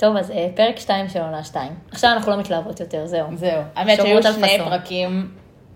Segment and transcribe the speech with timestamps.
[0.00, 1.72] טוב, אז אה, פרק 2 של עונה 2.
[1.90, 3.26] עכשיו אנחנו לא מתלהבות יותר, זהו.
[3.34, 3.62] זהו.
[3.74, 4.58] האמת שהיו שני.
[4.58, 5.28] פרקים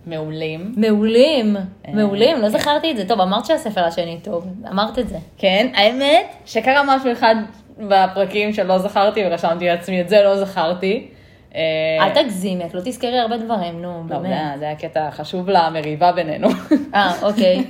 [0.07, 0.75] מעולים.
[0.77, 2.49] מעולים, אה, מעולים, לא.
[2.49, 3.09] זכרתי את זה.
[3.09, 5.19] טוב, אמרת שהספר השני טוב, אמרת את זה.
[5.39, 7.35] כן, האמת שקרה משהו אחד
[7.79, 11.09] בפרקים שלא זכרתי ורשמתי לעצמי, את זה לא זכרתי.
[11.55, 11.61] אה,
[12.01, 14.59] אל תגזימי, את לא תזכרי הרבה דברים, נו, לא, באמת.
[14.59, 16.49] זה היה קטע חשוב למריבה בינינו.
[16.95, 17.65] אה, אוקיי.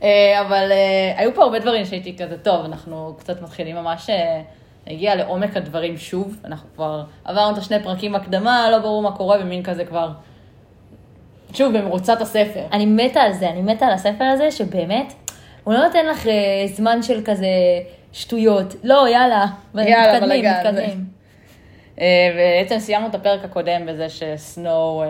[0.46, 0.72] אבל
[1.16, 4.10] היו פה הרבה דברים שהייתי כזה, טוב, אנחנו קצת מתחילים ממש
[4.86, 6.36] אה, להגיע לעומק הדברים שוב.
[6.44, 10.08] אנחנו כבר עברנו את השני פרקים הקדמה, לא ברור מה קורה, ומין כזה כבר,
[11.52, 12.64] שוב, במרוצת הספר.
[12.72, 15.12] אני מתה על זה, אני מתה על הספר הזה, שבאמת,
[15.64, 16.32] הוא לא נותן לך אה,
[16.66, 17.46] זמן של כזה
[18.12, 18.74] שטויות.
[18.84, 21.04] לא, יאללה, יאללה, מתקדמים, מתקדמים.
[22.00, 25.04] אה, בעצם סיימנו את הפרק הקודם בזה שסנואו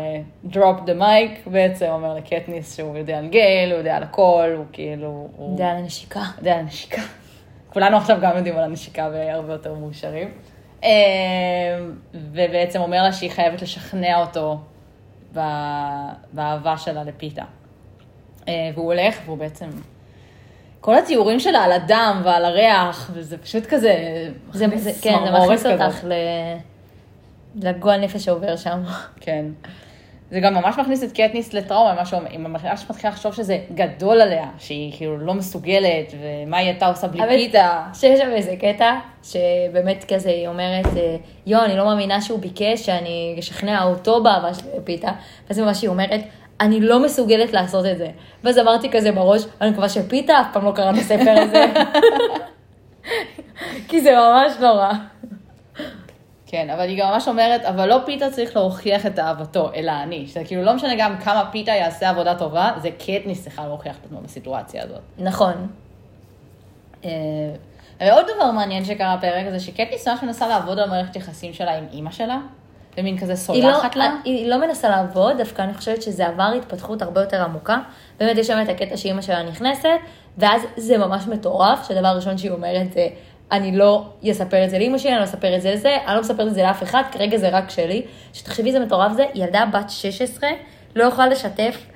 [0.45, 4.65] drop the mic, בעצם אומר לקטניס שהוא יודע על גייל, הוא יודע על הכל, הוא
[4.73, 6.21] כאילו, הוא זה על הנשיקה.
[6.39, 7.03] יודע על הנשיקה.
[7.75, 10.29] כולנו עכשיו גם יודעים על הנשיקה והרבה יותר מאושרים.
[10.85, 10.91] אה,
[12.15, 14.59] ובעצם אומר לה שהיא חייבת לשכנע אותו
[16.33, 17.45] באהבה שלה לפיתה.
[18.49, 19.69] אה, והוא הולך, והוא בעצם...
[20.81, 23.95] כל הציורים שלה על הדם ועל הריח, וזה פשוט כזה...
[24.53, 24.67] זה,
[25.03, 25.67] כן, זה מכניס.
[25.67, 26.13] אותך ל...
[27.55, 28.83] לגועל נפש שעובר שם.
[29.21, 29.45] כן.
[30.31, 34.21] זה גם ממש מכניס את קטניס לטראומה, מה שאומר, היא ממש מתחילה לחשוב שזה גדול
[34.21, 37.83] עליה, שהיא כאילו לא מסוגלת, ומה היא הייתה עושה בלי פיתה.
[37.95, 41.17] שיש שם איזה קטע, שבאמת כזה, היא אומרת, אה,
[41.47, 45.11] יו, אני לא מאמינה שהוא ביקש שאני אשכנע אותו באהבה שלי לפיתה,
[45.49, 46.21] ואז מה שהיא אומרת,
[46.61, 48.09] אני לא מסוגלת לעשות את זה.
[48.45, 51.67] ואז אמרתי כזה בראש, אני מקווה שפיתה אף פעם לא קרא את הספר הזה.
[53.89, 54.93] כי זה ממש נורא.
[56.55, 60.27] כן, אבל היא גם ממש אומרת, אבל לא פיתה צריך להוכיח את אהבתו, אלא אני.
[60.27, 64.05] שזה כאילו לא משנה גם כמה פיתה יעשה עבודה טובה, זה קטניס צריכה להוכיח את
[64.05, 65.01] עצמו בסיטואציה הזאת.
[65.19, 65.69] נכון.
[67.05, 67.11] אה,
[68.01, 71.85] ועוד דבר מעניין שקרה בפרק הזה, שקטניס ממש מנסה לעבוד על מערכת יחסים שלה עם
[71.93, 72.39] אימא שלה,
[72.99, 74.17] ומין כזה לא, סולחת לה.
[74.25, 77.79] היא לא מנסה לעבוד, דווקא אני חושבת שזה עבר התפתחות הרבה יותר עמוקה.
[78.19, 79.89] באמת יש שם את הקטע שאימא שלה נכנסת,
[80.39, 83.09] ואז זה ממש מטורף, שהדבר הראשון שהיא אומרת זה,
[83.55, 86.21] אני לא אספר את זה לאימא שלי, אני לא אספר את זה לזה, אני לא
[86.21, 88.03] מספרת את זה לאף אחד, כרגע זה רק שלי.
[88.33, 90.51] שתחשבי איזה מטורף זה, ילדה בת 16
[90.97, 91.87] לא יכולה לשתף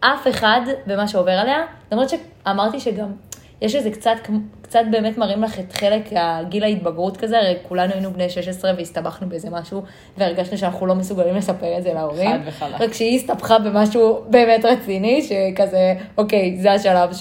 [0.00, 1.58] אף אחד במה שעובר עליה,
[1.92, 3.12] למרות שאמרתי שגם
[3.60, 4.16] יש איזה קצת,
[4.62, 9.28] קצת באמת מראים לך את חלק הגיל ההתבגרות כזה, הרי כולנו היינו בני 16 והסתבכנו
[9.28, 9.82] באיזה משהו,
[10.18, 12.30] והרגשנו שאנחנו לא מסוגלים לספר את זה להורים.
[12.30, 12.80] חד וחלק.
[12.80, 17.12] רק שהיא הסתבכה במשהו באמת רציני, שכזה, אוקיי, זה השלב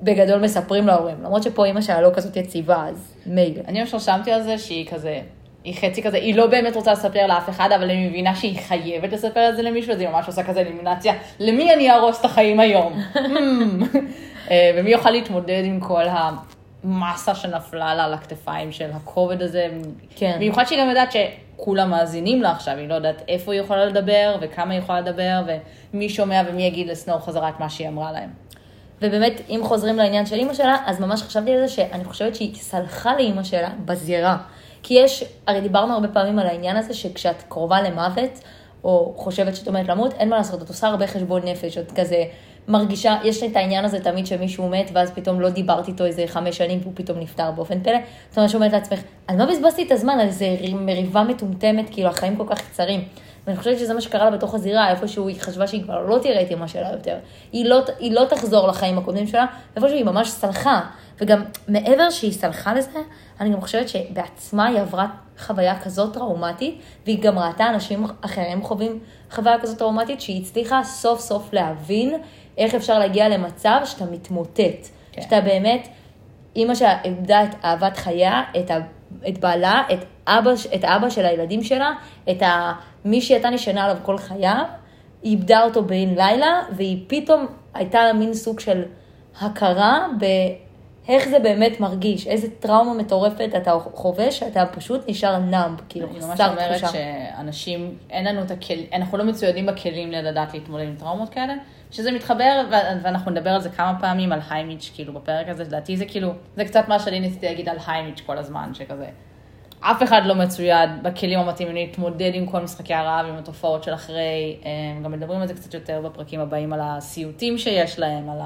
[0.00, 1.16] שבגדול מספרים להורים.
[1.22, 3.60] למרות שפה אימא שלה לא כזאת יציבה, אז מילא.
[3.68, 5.20] אני ממש רשמתי על זה שהיא כזה,
[5.64, 9.12] היא חצי כזה, היא לא באמת רוצה לספר לאף אחד, אבל היא מבינה שהיא חייבת
[9.12, 12.60] לספר את זה למישהו, אז היא ממש עושה כזה אלימינציה, למי אני אהרוס את החיים
[12.60, 12.92] היום?
[13.14, 13.18] Hmm.
[14.50, 16.04] אה, ומי יוכל להתמודד עם כל
[16.84, 19.68] המסה שנפלה לה על הכתפיים של הכובד הזה?
[20.16, 20.36] כן.
[20.36, 24.36] במיוחד שהיא גם יודעת שכולם מאזינים לה עכשיו, היא לא יודעת איפה היא יכולה לדבר,
[24.40, 25.42] וכמה היא יכולה לדבר,
[25.94, 28.30] ומי שומע ומי יגיד לסנור חזרה את מה שהיא אמרה להם.
[29.02, 32.54] ובאמת, אם חוזרים לעניין של אימא שלה, אז ממש חשבתי על זה שאני חושבת שהיא
[32.54, 34.36] סלחה לאימא שלה בזירה.
[34.82, 38.40] כי יש, הרי דיברנו הרבה פעמים על העניין הזה שכשאת קרובה למוות,
[38.84, 42.24] או חושבת שאת עומדת למות, אין מה לעשות, את עושה הרבה חשבון נפש, את כזה
[42.68, 46.56] מרגישה, יש את העניין הזה תמיד שמישהו מת, ואז פתאום לא דיברת איתו איזה חמש
[46.56, 47.98] שנים, והוא פתאום נפטר באופן פלא.
[48.32, 50.12] את ממש אומרת לעצמך, על מה בזבזתי את הזמן?
[50.12, 53.04] על איזה מריבה מטומטמת, כאילו החיים כל כך קצרים.
[53.46, 56.42] ואני חושבת שזה מה שקרה לה בתוך הזירה, איפשהו היא חשבה שהיא כבר לא תראה
[56.42, 57.16] את אמא שלה יותר.
[57.52, 59.46] היא לא, היא לא תחזור לחיים הקודמים שלה,
[59.76, 60.80] איפשהו היא ממש סלחה.
[61.20, 62.98] וגם מעבר שהיא סלחה לזה,
[63.40, 65.06] אני גם חושבת שבעצמה היא עברה
[65.38, 68.98] חוויה כזאת טראומטית, והיא גם ראתה אנשים אחרים חווים
[69.30, 72.14] חוויה כזאת טראומטית, שהיא הצליחה סוף סוף להבין
[72.58, 74.88] איך אפשר להגיע למצב שאתה מתמוטט.
[75.12, 75.22] כן.
[75.22, 75.88] שאתה באמת,
[76.56, 78.70] אימא שלה איבדה את אהבת חייה, את,
[79.28, 79.98] את בעלה, את
[80.38, 81.92] אבא, את האבא של הילדים שלה,
[82.30, 82.72] את ה,
[83.04, 84.64] מי שהיא הייתה נשענה עליו כל חייו,
[85.22, 88.82] היא איבדה אותו בן לילה, והיא פתאום הייתה לה מין סוג של
[89.40, 96.06] הכרה באיך זה באמת מרגיש, איזה טראומה מטורפת אתה חווה, שאתה פשוט נשאר נאמב, כאילו,
[96.08, 96.98] אני ממש חסר אומרת תחושה.
[97.36, 101.54] שאנשים, אין לנו את הכלים, אנחנו לא מצוידים בכלים לדעת להתמודד עם טראומות כאלה,
[101.90, 102.66] שזה מתחבר,
[103.02, 106.64] ואנחנו נדבר על זה כמה פעמים, על היימיץ', כאילו, בפרק הזה, לדעתי זה כאילו, זה
[106.64, 109.06] קצת מה שאני ניסיתי להגיד על היימיץ' כל הזמן, שכזה,
[109.80, 114.56] אף אחד לא מצויד בכלים המתאימים להתמודד עם כל משחקי הרעב, עם התופעות של אחרי,
[114.64, 118.38] הם גם מדברים על זה קצת יותר בפרקים הבאים, על הסיוטים שיש להם, על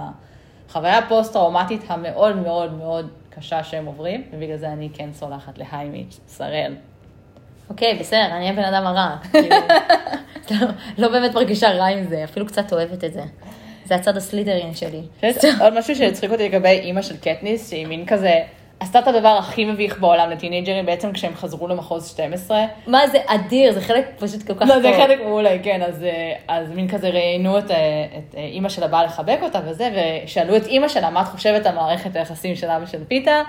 [0.68, 6.74] החוויה הפוסט-טראומטית המאוד מאוד מאוד קשה שהם עוברים, ובגלל זה אני כן סולחת להיימיץ', שראל.
[7.70, 9.16] אוקיי, בסדר, אני הבן אדם הרע.
[10.98, 13.22] לא באמת מרגישה רע עם זה, אפילו קצת אוהבת את זה.
[13.84, 15.02] זה הצד הסלידרין שלי.
[15.62, 18.42] עוד משהו שהצחיק אותי לגבי אימא של קטניס, שהיא מין כזה,
[18.80, 22.64] עשתה את הדבר הכי מביך בעולם לטינג'רים בעצם כשהם חזרו למחוז 12.
[22.86, 24.82] מה זה אדיר, זה חלק פשוט כל כך לא, טוב.
[24.82, 27.76] זה חלק מעולה, כן, אז, אה, אז מין כזה ראיינו את, אה,
[28.18, 29.90] את אה, אימא שלה באה לחבק אותה וזה,
[30.24, 33.42] ושאלו את אימא שלה מה את חושבת על מערכת היחסים שלה ושל פיתה,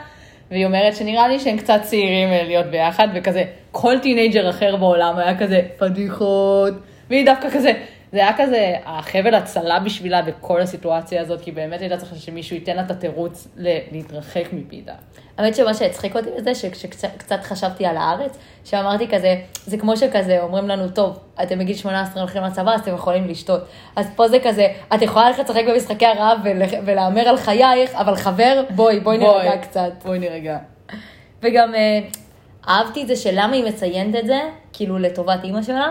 [0.52, 5.38] והיא אומרת שנראה לי שהם קצת צעירים להיות ביחד, וכזה כל teenager אחר בעולם היה
[5.38, 6.74] כזה פדיחות,
[7.10, 7.72] והיא דווקא כזה,
[8.16, 12.76] זה היה כזה החבל הצלה בשבילה בכל הסיטואציה הזאת, כי באמת הייתה צריכה שמישהו ייתן
[12.76, 13.48] לה את התירוץ
[13.92, 14.94] להתרחק מפיתה.
[15.38, 19.36] האמת שמה שהצחיק אותי בזה, שכשקצת חשבתי על הארץ, שאמרתי כזה,
[19.66, 23.62] זה כמו שכזה אומרים לנו, טוב, אתם בגיל 18 הולכים לצבא, אז אתם יכולים לשתות.
[23.96, 28.16] אז פה זה כזה, את יכולה ללכת לשחק במשחקי הרעב ול- ולהמר על חייך, אבל
[28.16, 29.92] חבר, בואי, בואי נרגע קצת.
[30.06, 30.58] בואי נרגע.
[31.42, 32.00] וגם אה,
[32.68, 34.40] אהבתי את זה שלמה היא מציינת את זה,
[34.74, 35.90] כאילו לטובת אימא שלה,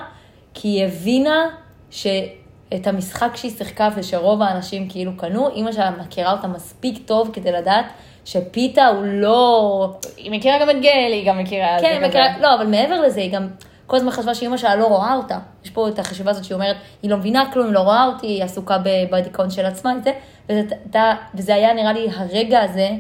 [0.55, 1.49] כי היא הבינה
[1.95, 7.53] שאת המשחק שהיא שיחקה ושרוב האנשים כאילו קנו, אימא שלה מכירה אותה מספיק טוב כדי
[7.53, 7.85] לדעת
[8.25, 9.97] שפיתה הוא לא...
[10.17, 11.77] היא מכירה גם את גל, היא גם מכירה...
[11.81, 12.09] כן, זה היא.
[12.09, 13.49] מכירה, לא, אבל מעבר לזה, היא גם
[13.87, 15.39] כל הזמן חשבה שאימא שלה לא רואה אותה.
[15.65, 18.27] יש פה את החשיבה הזאת שהיא אומרת, היא לא מבינה כלום, היא לא רואה אותי,
[18.27, 18.79] היא עסוקה
[19.11, 20.13] בדיכאון של עצמה, וזה,
[20.49, 20.99] וזה,
[21.35, 22.91] וזה היה נראה לי הרגע הזה,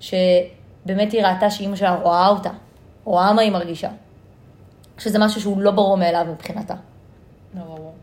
[0.00, 2.50] שבאמת היא ראתה שאימא שלה רואה אותה,
[3.04, 3.88] רואה מה היא מרגישה.
[4.98, 6.74] שזה משהו שהוא לא ברור מאליו מבחינתה.
[7.54, 7.94] לא ברור.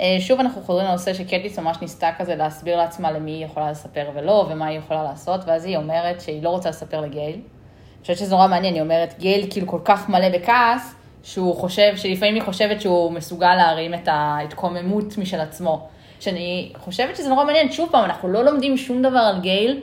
[0.00, 4.10] אה, שוב אנחנו חוזרים לנושא שקטיס ממש ניסתה כזה להסביר לעצמה למי היא יכולה לספר
[4.14, 7.32] ולא, ומה היא יכולה לעשות, ואז היא אומרת שהיא לא רוצה לספר לגייל.
[7.34, 11.92] אני חושבת שזה נורא מעניין, היא אומרת, גייל כאילו כל כך מלא בכעס, שהוא חושב,
[11.96, 15.88] שלפעמים היא חושבת שהוא מסוגל להרים את ההתקוממות משל עצמו.
[16.20, 19.80] שאני חושבת שזה נורא מעניין, שוב פעם, אנחנו לא לומדים שום דבר על גייל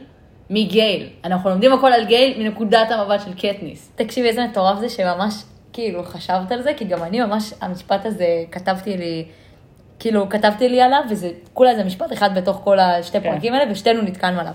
[0.50, 1.09] מגייל.
[1.24, 3.92] אנחנו לומדים הכל על גייל מנקודת המבט של קטניס.
[3.95, 5.33] תקשיבי, איזה מטורף זה שממש,
[5.74, 9.25] כאילו, חשבת על זה, כי גם אני ממש, המשפט הזה, כתבתי לי,
[10.03, 13.31] כאילו, כתבתי לי עליו, וזה, כולה זה משפט אחד בתוך כל השתי כן.
[13.31, 14.53] פרקים האלה, ושתינו נתקענו עליו.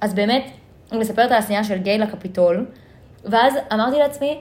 [0.00, 0.50] אז באמת,
[0.92, 2.66] אני מספרת על השנייה של גיי לקפיטול,
[3.24, 4.40] ואז אמרתי לעצמי,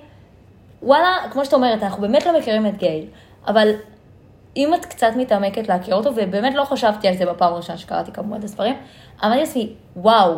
[0.83, 3.05] וואלה, כמו שאת אומרת, אנחנו באמת לא מכירים את גייל,
[3.47, 3.71] אבל
[4.57, 8.39] אם את קצת מתעמקת להכיר אותו, ובאמת לא חשבתי על זה בפעם הראשונה שקראתי כמובן
[8.39, 8.75] את הספרים,
[9.23, 10.35] אמרתי לעצמי, וואו,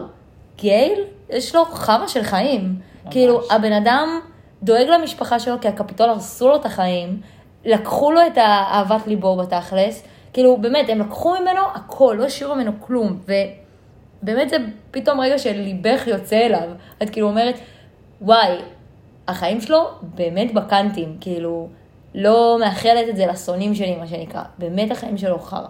[0.58, 1.00] גייל,
[1.30, 2.76] יש לו חרא של חיים.
[3.12, 4.20] כאילו, הבן אדם
[4.64, 7.22] דואג למשפחה שלו, כי הקפיטול הרסו לו את החיים,
[7.66, 10.04] לקחו לו את אהבת ליבו בתכלס,
[10.34, 13.20] כאילו, באמת, הם לקחו ממנו הכל, לא השאירו ממנו כלום,
[14.24, 14.58] ובאמת זה
[14.92, 16.70] פתאום רגע של ליבך יוצא אליו.
[17.04, 17.56] את כאילו אומרת,
[18.22, 18.58] וואי,
[19.28, 21.68] החיים שלו באמת בקאנטים, כאילו,
[22.16, 24.42] לא מאחלת את זה לשונאים שלי, מה שנקרא.
[24.58, 25.68] באמת החיים שלו חרא.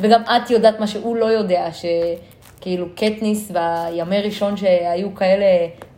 [0.00, 5.46] וגם את יודעת מה שהוא לא יודע, שכאילו קטניס והימי ראשון שהיו כאלה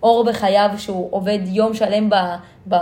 [0.02, 2.14] אור בחייו, שהוא עובד יום שלם ב...
[2.69, 2.74] ב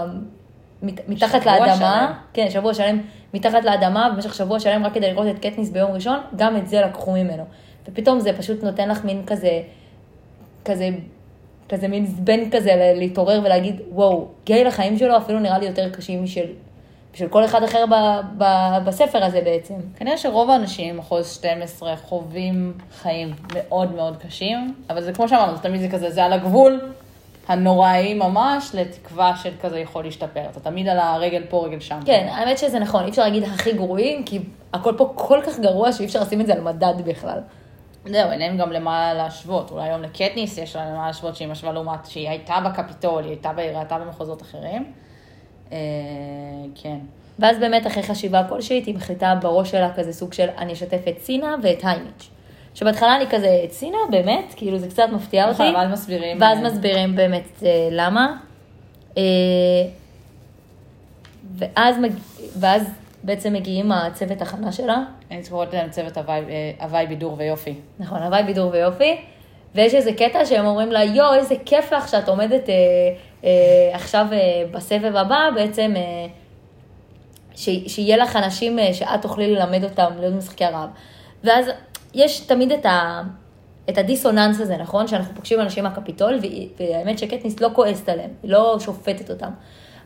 [0.82, 2.12] מתחת לאדמה, שלם.
[2.32, 3.00] כן, שבוע שלם
[3.34, 6.80] מתחת לאדמה, במשך שבוע שלם רק כדי לראות את קטניס ביום ראשון, גם את זה
[6.80, 7.44] לקחו ממנו.
[7.88, 9.60] ופתאום זה פשוט נותן לך מין כזה,
[10.64, 10.88] כזה,
[11.68, 16.24] כזה מין זבן כזה להתעורר ולהגיד, וואו, גיי לחיים שלו אפילו נראה לי יותר קשים
[16.24, 16.46] משל,
[17.14, 17.94] משל כל אחד אחר ב,
[18.38, 18.44] ב,
[18.84, 19.74] בספר הזה בעצם.
[19.96, 25.80] כנראה שרוב האנשים במחוז 12 חווים חיים מאוד מאוד קשים, אבל זה כמו שאמרנו, תמיד
[25.80, 26.80] זה כזה, זה על הגבול
[27.48, 30.40] הנוראי ממש לתקווה של כזה יכול להשתפר.
[30.50, 32.00] אתה תמיד על הרגל פה, רגל שם.
[32.06, 34.40] כן, האמת שזה נכון, אי אפשר להגיד הכי גרועים, כי
[34.72, 37.40] הכל פה כל כך גרוע שאי אפשר לשים את זה על מדד בכלל.
[38.04, 39.70] זהו, אין להם גם למה להשוות.
[39.70, 43.52] אולי היום לקטניס יש לה למה להשוות שהיא משווה לעומת שהיא הייתה בקפיטול, היא הייתה,
[43.52, 44.92] ב- היא ראתה במחוזות אחרים.
[45.72, 45.78] אה,
[46.74, 46.96] כן.
[47.38, 51.18] ואז באמת אחרי חשיבה כלשהי, היא מחליטה בראש שלה כזה סוג של אני אשתף את
[51.20, 52.30] סינה ואת היימיץ'.
[52.76, 53.98] שבהתחלה אני כזה, את סינה?
[54.10, 54.54] באמת?
[54.56, 55.62] כאילו זה קצת מפתיע אותי.
[55.62, 56.40] נכון, ואז מסבירים.
[56.40, 58.36] ואז אה, מסבירים באמת אה, למה.
[59.16, 59.22] אה,
[61.54, 62.10] ואז, מג...
[62.60, 62.90] ואז
[63.22, 66.18] בעצם מגיעים הצוות הכנה שלה, אני קוראת להם צוות
[66.80, 67.74] הוואי בידור ויופי.
[67.98, 69.16] נכון, הוואי בידור ויופי,
[69.74, 72.74] ויש איזה קטע שהם אומרים לה, יואו, איזה כיף לך שאת עומדת אה,
[73.44, 73.50] אה,
[73.94, 74.38] עכשיו אה,
[74.70, 76.26] בסבב הבא, בעצם אה,
[77.54, 80.88] ש, שיהיה לך אנשים אה, שאת תוכלי ללמד אותם להיות משחקי הרעב.
[81.44, 81.70] ואז
[82.16, 83.22] יש תמיד את, ה,
[83.90, 85.06] את הדיסוננס הזה, נכון?
[85.06, 86.38] שאנחנו פוגשים אנשים מהקפיטול,
[86.78, 89.50] והאמת שקטניס לא כועסת עליהם, היא לא שופטת אותם.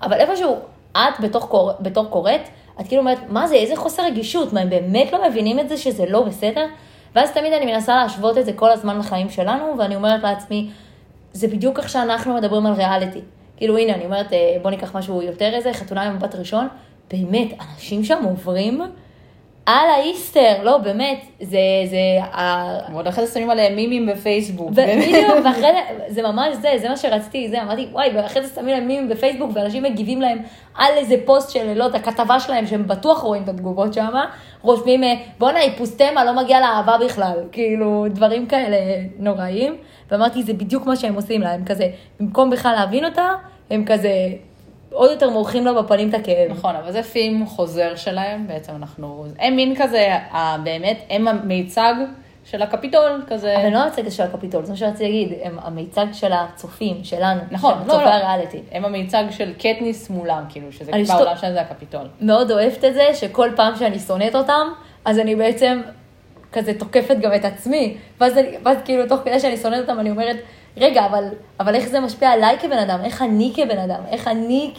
[0.02, 0.56] אבל איפשהו,
[0.92, 2.40] את בתוך, קור, בתור קוראת,
[2.80, 5.76] את כאילו אומרת, מה זה, איזה חוסר רגישות, מה, הם באמת לא מבינים את זה
[5.76, 6.66] שזה לא בסדר?
[7.14, 10.70] ואז תמיד אני מנסה להשוות את זה כל הזמן לחיים שלנו, ואני אומרת לעצמי,
[11.32, 13.20] זה בדיוק איך שאנחנו מדברים על ריאליטי.
[13.56, 16.68] כאילו, הנה, אני אומרת, אה, בוא ניקח משהו יותר איזה, חתונה עם מבט ראשון,
[17.10, 18.80] באמת, אנשים שם עוברים
[19.66, 21.98] על האיסטר, לא, באמת, זה, זה,
[22.92, 24.70] ועוד אחרי זה שמים עליהם מימים בפייסבוק.
[24.70, 28.68] בדיוק, ואחרי זה, זה ממש זה, זה מה שרציתי, זה, אמרתי, וואי, ואחרי זה שמים
[28.68, 30.38] להם מימים בפייסבוק, ואנשים מגיבים להם
[30.74, 34.12] על איזה פוסט של, לא יודעת, הכתבה שלהם, שהם בטוח רואים את התגובות שם,
[34.62, 38.76] רושמים, אה, בואנה, היא פוסטמה, לא מגיעה לאהבה בכלל, כאילו, דברים כאלה
[39.18, 39.76] נוראיים,
[40.10, 41.88] ואמרתי, זה בדיוק מה שהם עושים לה, הם כזה,
[42.20, 43.28] במקום בכלל להבין אותה,
[43.70, 44.12] הם כזה,
[44.92, 46.50] עוד יותר מורחים לה בפנים את הכאב.
[46.50, 50.08] נכון, אבל זה פילם חוזר שלהם, בעצם אנחנו, הם מין כזה,
[50.64, 51.94] באמת, הם המיצג
[52.44, 53.56] של הקפיטול, כזה.
[53.56, 57.74] אבל לא המיצג של הקפיטול, זה מה שרציתי להגיד, הם המיצג של הצופים, שלנו, נכון,
[57.74, 58.10] של לא, צופי לא.
[58.10, 58.60] הריאליטי.
[58.72, 62.06] הם המיצג של קטניס מולם, כאילו, שזה אני בעולם שתו- שלהם זה הקפיטול.
[62.20, 64.68] מאוד אוהבת את זה, שכל פעם שאני שונאת אותם,
[65.04, 65.80] אז אני בעצם
[66.52, 67.96] כזה תוקפת גם את עצמי.
[68.20, 70.36] ואז, אני, ואז כאילו, תוך כדי שאני שונאת אותם, אני אומרת,
[70.76, 71.24] רגע, אבל,
[71.60, 72.98] אבל איך זה משפיע עליי כבן אדם?
[73.04, 74.00] איך אני כבן אדם?
[74.10, 74.70] איך אני,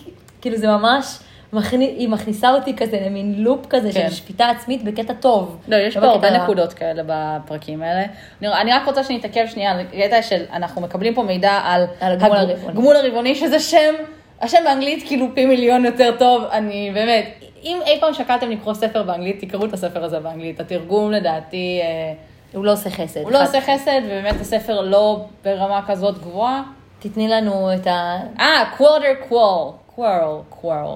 [0.41, 1.17] כאילו, זה ממש,
[1.53, 4.09] מכני, היא מכניסה אותי כזה למין לופ כזה כן.
[4.09, 5.57] של שפיטה עצמית בקטע טוב.
[5.67, 6.29] לא, יש לא פה הרבה.
[6.43, 8.03] נקודות כאלה בפרקים האלה.
[8.41, 12.11] אני, אני רק רוצה שנתעכב שנייה על קטע של, אנחנו מקבלים פה מידע על, על
[12.11, 12.73] הגמול הג- הרבעוני.
[12.73, 13.93] גמול הרבעוני, שזה שם,
[14.41, 17.25] השם באנגלית כאילו פי מיליון יותר טוב, אני באמת,
[17.63, 20.59] אם אי פעם שקלתם לקרוא ספר באנגלית, תקראו את הספר הזה באנגלית.
[20.59, 22.13] התרגום לדעתי, אה,
[22.53, 23.21] הוא לא עושה חסד.
[23.23, 26.63] הוא לא עושה חסד, ובאמת הספר לא ברמה כזאת גבוהה.
[26.99, 28.17] תתני לנו את ה...
[28.39, 30.95] אה, Quarter Quell, Quell, Quell.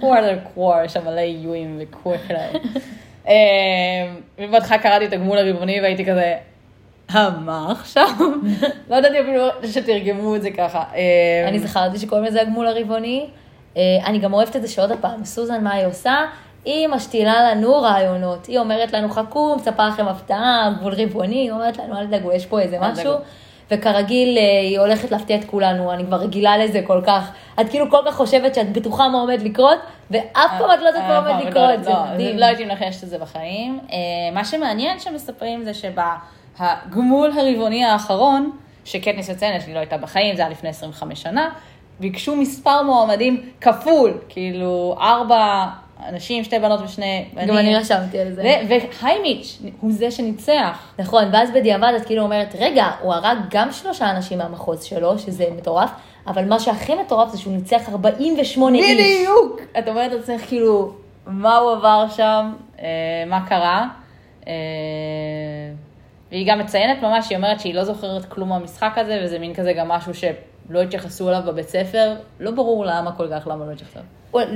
[0.00, 2.16] Quarter Quell, יש שם מלא איויים וקוורל.
[4.38, 6.34] ובהתחלה קראתי את הגמול הרבעוני והייתי כזה,
[7.14, 8.08] "אה, מה עכשיו?
[8.90, 10.84] לא ידעתי אפילו שתרגמו את זה ככה.
[10.94, 13.26] אה, אני זכרתי שקוראים לזה הגמול הרבעוני.
[13.76, 16.14] אה, אני גם אוהבת את זה שעוד פעם, סוזן, מה היא עושה?
[16.66, 18.46] היא משתילה לנו רעיונות.
[18.46, 22.46] היא אומרת לנו, חכו, מצפה לכם הפתעה, גבול רבעוני, היא אומרת לנו, אל תדאגו, יש
[22.46, 23.12] פה איזה משהו.
[23.70, 27.30] וכרגיל, אה, היא הולכת להפתיע את כולנו, אני כבר רגילה לזה כל כך.
[27.60, 29.78] את כאילו כל כך חושבת שאת בטוחה מה עומד לקרות,
[30.10, 32.38] ואף פעם את לא יודעת מה אה, עומד לא, לקרות, זה לא, מדהים.
[32.38, 33.80] לא הייתי מנחשת את זה בחיים.
[33.92, 33.96] אה,
[34.32, 38.50] מה שמעניין שמספרים זה שבגמול הרבעוני האחרון,
[38.84, 41.50] שקטניס מציינת, שהיא לא הייתה בחיים, זה היה לפני 25 שנה,
[42.00, 45.66] ביקשו מספר מועמדים כפול, כאילו ארבע
[46.04, 47.48] אנשים, שתי בנות ושני בנים.
[47.48, 48.62] גם אני רשמתי על זה.
[48.68, 50.92] והיימיץ' הוא זה שניצח.
[50.98, 55.44] נכון, ואז בדיעבד את כאילו אומרת, רגע, הוא הרג גם שלושה אנשים מהמחוז שלו, שזה
[55.56, 55.90] מטורף,
[56.26, 59.00] אבל מה שהכי מטורף זה שהוא ניצח 48 איש.
[59.00, 59.60] בדיוק!
[59.78, 60.92] את אומרת לעצמך, כאילו,
[61.26, 62.86] מה הוא עבר שם, אה,
[63.26, 63.88] מה קרה.
[64.48, 64.52] אה,
[66.30, 69.72] והיא גם מציינת ממש, היא אומרת שהיא לא זוכרת כלום מהמשחק הזה, וזה מין כזה
[69.72, 70.14] גם משהו
[70.68, 72.14] שלא התייחסו אליו בבית ספר.
[72.40, 74.00] לא ברור למה כל כך, למה לא התייחסו.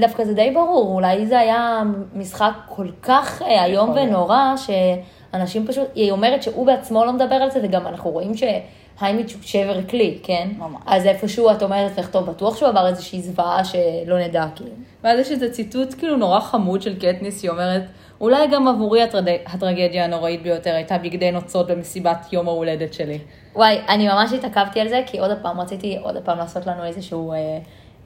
[0.00, 1.82] דווקא זה די ברור, אולי זה היה
[2.14, 3.90] משחק כל כך אה, איום.
[3.90, 9.32] ונורא, שאנשים פשוט, היא אומרת שהוא בעצמו לא מדבר על זה, וגם אנחנו רואים שהיימיץ'
[9.32, 10.48] הוא שבר כלי, כן?
[10.58, 10.82] ממש.
[10.86, 14.70] אז איפשהו את אומרת לך, טוב, בטוח שהוא עבר איזושהי זוועה שלא נדע, כאילו.
[15.04, 17.82] ואז יש איזה ציטוט כאילו נורא חמוד של קטניס, היא אומרת,
[18.20, 19.28] אולי גם עבורי הטרד...
[19.46, 23.18] הטרגדיה הנוראית ביותר הייתה בגדי נוצות במסיבת יום ההולדת שלי.
[23.54, 27.32] וואי, אני ממש התעכבתי על זה, כי עוד פעם רציתי עוד פעם לעשות לנו איזשהו
[27.32, 27.58] אה,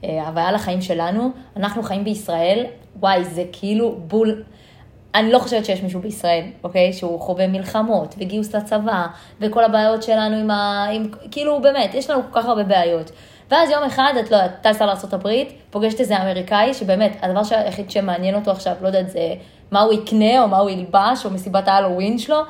[0.03, 1.29] אה, הוויה לחיים שלנו.
[1.55, 2.65] אנחנו חיים בישראל,
[2.99, 4.43] וואי, זה כאילו בול...
[5.15, 6.93] אני לא חושבת שיש מישהו בישראל, אוקיי?
[6.93, 9.05] שהוא חווה מלחמות, וגיוס לצבא,
[9.41, 10.87] וכל הבעיות שלנו עם ה...
[10.91, 11.09] עם...
[11.31, 13.11] כאילו, באמת, יש לנו כל כך הרבה בעיות.
[13.51, 15.29] ואז יום אחד, את לא יודעת, טסה לארה"ב,
[15.69, 19.33] פוגשת איזה אמריקאי, שבאמת, הדבר היחיד שמעניין אותו עכשיו, לא יודעת, זה
[19.71, 22.41] מה הוא יקנה, או מה הוא ילבש, או מסיבת ההלואוין שלו,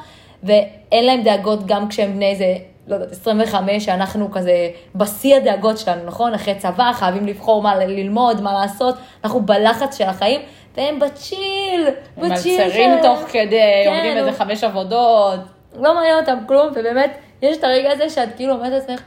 [0.44, 2.56] ואין להם דאגות גם כשהם בני איזה,
[2.88, 4.52] לא יודעת, 25, שאנחנו כזה
[4.96, 6.34] בשיא הדאגות שלנו, נכון?
[6.34, 10.42] אחרי צבא, חייבים לבחור מה ללמוד, מה לעשות, אנחנו בלחץ של החיים,
[10.78, 11.88] והם בצ'יל,
[12.18, 13.02] הם בצ'יל מלצרים שלהם.
[13.04, 15.40] תוך כדי, כן, עובדים הוא- איזה חמש עבודות.
[15.76, 17.12] לא מעניין אותם כלום, ובאמת,
[17.42, 19.02] יש את הרגע הזה שאת כאילו אומרת לעצמך,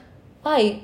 [0.45, 0.77] וואי,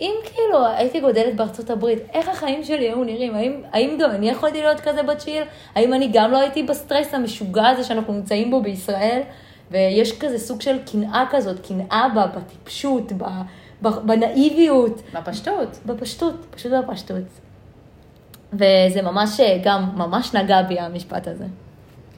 [0.00, 3.34] אם כאילו הייתי גודלת בארצות הברית, איך החיים שלי היו נראים?
[3.34, 5.42] האם, האם גם אני יכולתי להיות כזה בצ'יל?
[5.74, 9.20] האם אני גם לא הייתי בסטרס המשוגע הזה שאנחנו נמצאים בו בישראל?
[9.70, 13.24] ויש כזה סוג של קנאה כזאת, קנאה ב- בטיפשות, ב-
[13.82, 15.78] ב- בנאיביות, בפשטות.
[15.86, 17.22] בפשטות, פשוט בפשטות.
[18.52, 21.44] וזה ממש, גם ממש נגע בי המשפט הזה.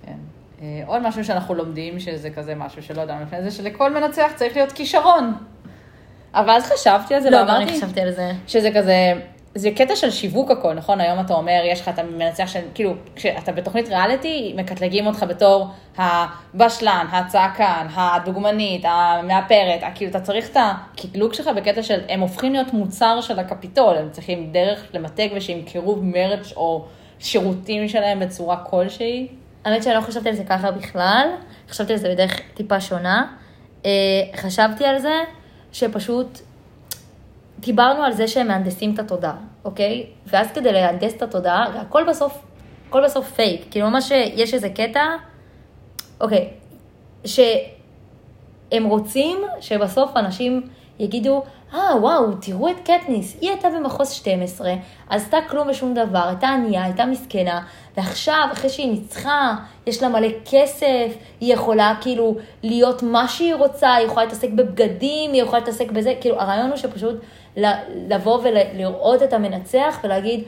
[0.06, 0.16] כן.
[0.62, 4.56] אה, עוד משהו שאנחנו לומדים, שזה כזה משהו שלא ידענו לפני זה, שלכל מנצח צריך
[4.56, 5.34] להיות כישרון.
[6.34, 8.32] אבל אז חשבתי על זה לא, גם אני ואמרתי חשבתי על זה.
[8.46, 9.12] שזה כזה,
[9.58, 11.00] זה קטע של שיווק הכל, נכון?
[11.00, 15.68] היום אתה אומר, יש לך, אתה מנצח של, כאילו, כשאתה בתוכנית ריאליטי, מקטלגים אותך בתור
[15.96, 22.72] הבשלן, הצעקן, הדוגמנית, המאפרת, כאילו, אתה צריך את הקטלוג שלך בקטע של, הם הופכים להיות
[22.72, 26.84] מוצר של הקפיטול, הם צריכים דרך למתג ושימכרו מרץ' או
[27.18, 29.28] שירותים שלהם בצורה כלשהי.
[29.64, 31.28] האמת שאני לא חשבתי על זה ככה בכלל,
[31.68, 33.26] חשבתי על זה בדרך טיפה שונה.
[33.84, 33.90] אה,
[34.36, 35.14] חשבתי על זה
[35.72, 36.38] שפשוט
[37.60, 40.06] דיברנו על זה שהם מהנדסים את התודעה, אוקיי?
[40.26, 42.42] ואז כדי להנדס את התודעה, הכל בסוף,
[42.88, 43.66] הכל בסוף פייק.
[43.70, 45.16] כאילו ממש יש איזה קטע
[46.20, 46.48] אוקיי,
[47.24, 50.62] שהם רוצים שבסוף אנשים
[50.98, 51.42] יגידו,
[51.74, 54.72] אה, וואו, תראו את קטניס, היא הייתה במחוז 12,
[55.08, 57.62] עשתה כלום ושום דבר, הייתה ענייה, הייתה מסכנה,
[57.96, 59.54] ועכשיו, אחרי שהיא ניצחה,
[59.86, 65.32] יש לה מלא כסף, היא יכולה כאילו להיות מה שהיא רוצה, היא יכולה להתעסק בבגדים,
[65.32, 67.16] היא יכולה להתעסק בזה, כאילו, הרעיון הוא שפשוט
[68.08, 70.44] לבוא ולראות את המנצח ולהגיד,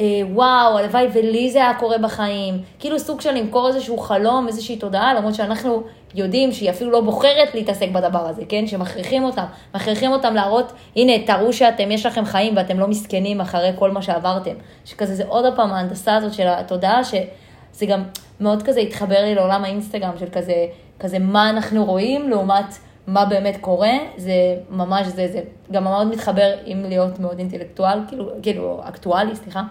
[0.00, 2.62] אה, וואו, הלוואי ולי זה היה קורה בחיים.
[2.78, 5.82] כאילו סוג של למכור איזשהו חלום, איזושהי תודעה, למרות שאנחנו
[6.14, 8.66] יודעים שהיא אפילו לא בוחרת להתעסק בדבר הזה, כן?
[8.66, 9.44] שמכריחים אותם,
[9.74, 14.02] מכריחים אותם להראות, הנה, תראו שאתם, יש לכם חיים ואתם לא מסכנים אחרי כל מה
[14.02, 14.54] שעברתם.
[14.84, 18.02] שכזה, זה עוד פעם ההנדסה הזאת של התודעה, שזה גם
[18.40, 20.66] מאוד כזה התחבר לי לעולם האינסטגרם, של כזה,
[21.00, 22.74] כזה מה אנחנו רואים לעומת
[23.06, 25.40] מה באמת קורה, זה ממש, זה, זה
[25.72, 29.62] גם מאוד מתחבר עם להיות מאוד אינטלקטואל, כאילו, כאילו, אקטואלי, סליחה.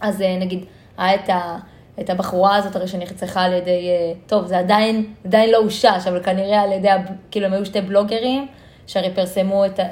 [0.00, 0.64] אז אה, נגיד,
[0.98, 1.58] היה את, ה,
[2.00, 6.22] את הבחורה הזאת הרי שנחצחה על ידי, אה, טוב, זה עדיין, עדיין לא הושש, אבל
[6.22, 6.88] כנראה על ידי,
[7.30, 8.46] כאילו, הם היו שתי בלוגרים,
[8.86, 9.86] שהרי פרסמו, את, אה,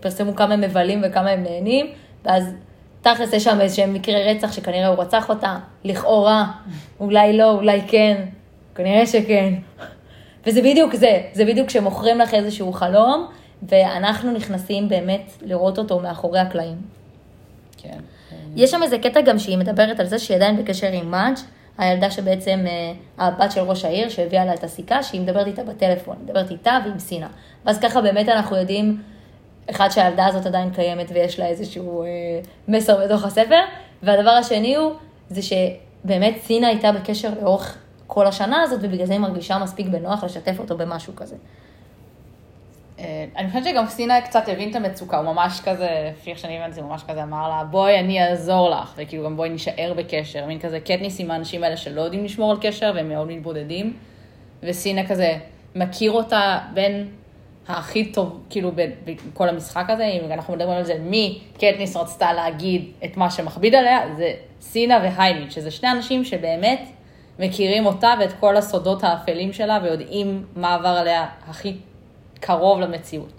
[0.00, 1.86] פרסמו כמה הם מבלים וכמה הם נהנים,
[2.24, 2.54] ואז
[3.02, 6.46] תכלס יש שם איזשהם מקרי רצח שכנראה הוא רצח אותה, לכאורה,
[7.00, 8.24] אולי לא, אולי כן,
[8.74, 9.54] כנראה שכן.
[10.46, 13.26] וזה בדיוק זה, זה בדיוק כשמוכרים לך איזשהו חלום,
[13.62, 16.76] ואנחנו נכנסים באמת לראות אותו מאחורי הקלעים.
[17.76, 17.98] כן.
[18.56, 21.34] יש שם איזה קטע גם שהיא מדברת על זה שהיא עדיין בקשר עם מאג',
[21.78, 22.92] הילדה שבעצם, אה,
[23.26, 26.98] הבת של ראש העיר שהביאה לה את הסיכה, שהיא מדברת איתה בטלפון, מדברת איתה ועם
[26.98, 27.28] סינה.
[27.66, 29.02] ואז ככה באמת אנחנו יודעים,
[29.70, 32.08] אחד שהילדה הזאת עדיין קיימת ויש לה איזשהו אה,
[32.68, 33.60] מסר בתוך הספר,
[34.02, 34.92] והדבר השני הוא,
[35.30, 37.78] זה שבאמת סינה הייתה בקשר לאורך
[38.12, 41.36] כל השנה הזאת, ובגלל זה היא מרגישה מספיק בנוח לשתף אותו במשהו כזה.
[42.98, 46.58] אה, אני חושבת שגם סינה קצת הבין את המצוקה, הוא ממש כזה, לפי איך שאני
[46.58, 50.46] הבנתי, זה ממש כזה אמר לה, בואי אני אעזור לך, וכאילו גם בואי נישאר בקשר,
[50.46, 53.96] מין כזה קטניס עם האנשים האלה שלא יודעים לשמור על קשר והם מאוד מתבודדים,
[54.62, 55.38] וסינה כזה
[55.74, 57.08] מכיר אותה בין
[57.68, 58.70] הכי טוב, כאילו,
[59.04, 63.74] בכל המשחק הזה, אם אנחנו מדברים על זה, מי קטניס רצתה להגיד את מה שמכביד
[63.74, 66.80] עליה, זה סינה והיימיץ', שזה שני אנשים שבאמת
[67.40, 71.76] מכירים אותה ואת כל הסודות האפלים שלה ויודעים מה עבר עליה הכי
[72.40, 73.32] קרוב למציאות.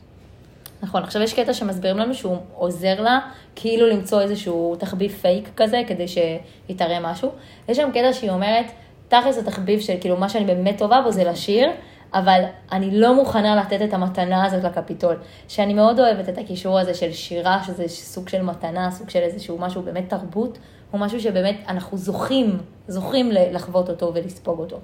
[0.83, 3.19] נכון, עכשיו יש קטע שמסבירים לנו שהוא עוזר לה
[3.55, 7.31] כאילו למצוא איזשהו תחביב פייק כזה, כדי שיתראה משהו.
[7.67, 8.65] יש שם קטע שהיא אומרת,
[9.07, 11.69] תכלס התחביב של כאילו מה שאני באמת טובה בו זה לשיר,
[12.13, 15.15] אבל אני לא מוכנה לתת את המתנה הזאת לקפיטול.
[15.47, 19.57] שאני מאוד אוהבת את הקישור הזה של שירה, שזה סוג של מתנה, סוג של איזשהו
[19.57, 20.57] משהו באמת תרבות,
[20.91, 24.79] הוא משהו שבאמת אנחנו זוכים, זוכים לחוות אותו ולספוג אותו.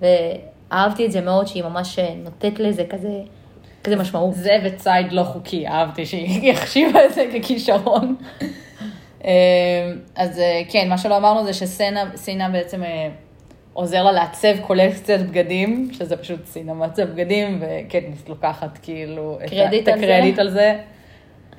[0.00, 3.20] ואהבתי את זה מאוד, שהיא ממש נותנת לזה כזה...
[3.84, 4.34] כזה משמעות.
[4.34, 8.16] זה וציד לא חוקי, אהבתי שהיא החשיבה את זה ככישרון.
[9.24, 9.30] אמ,
[10.16, 13.08] אז אה, כן, מה שלא אמרנו זה שסינה בעצם אה,
[13.72, 20.38] עוזר לה לעצב קולקציית בגדים, שזה פשוט סינה מעצב בגדים, וקטניס לוקחת כאילו את הקרדיט
[20.38, 20.78] על זה.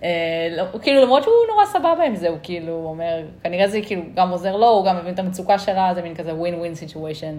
[0.03, 0.09] אה,
[0.57, 4.29] לא, כאילו למרות שהוא נורא סבבה עם זה, הוא כאילו אומר, כנראה זה כאילו גם
[4.29, 7.35] עוזר לו, הוא גם מבין את המצוקה שלה, זה מין כזה win win situation.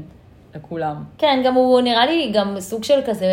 [0.56, 1.04] לכולם.
[1.18, 3.26] כן, גם הוא נראה לי גם סוג של כזה,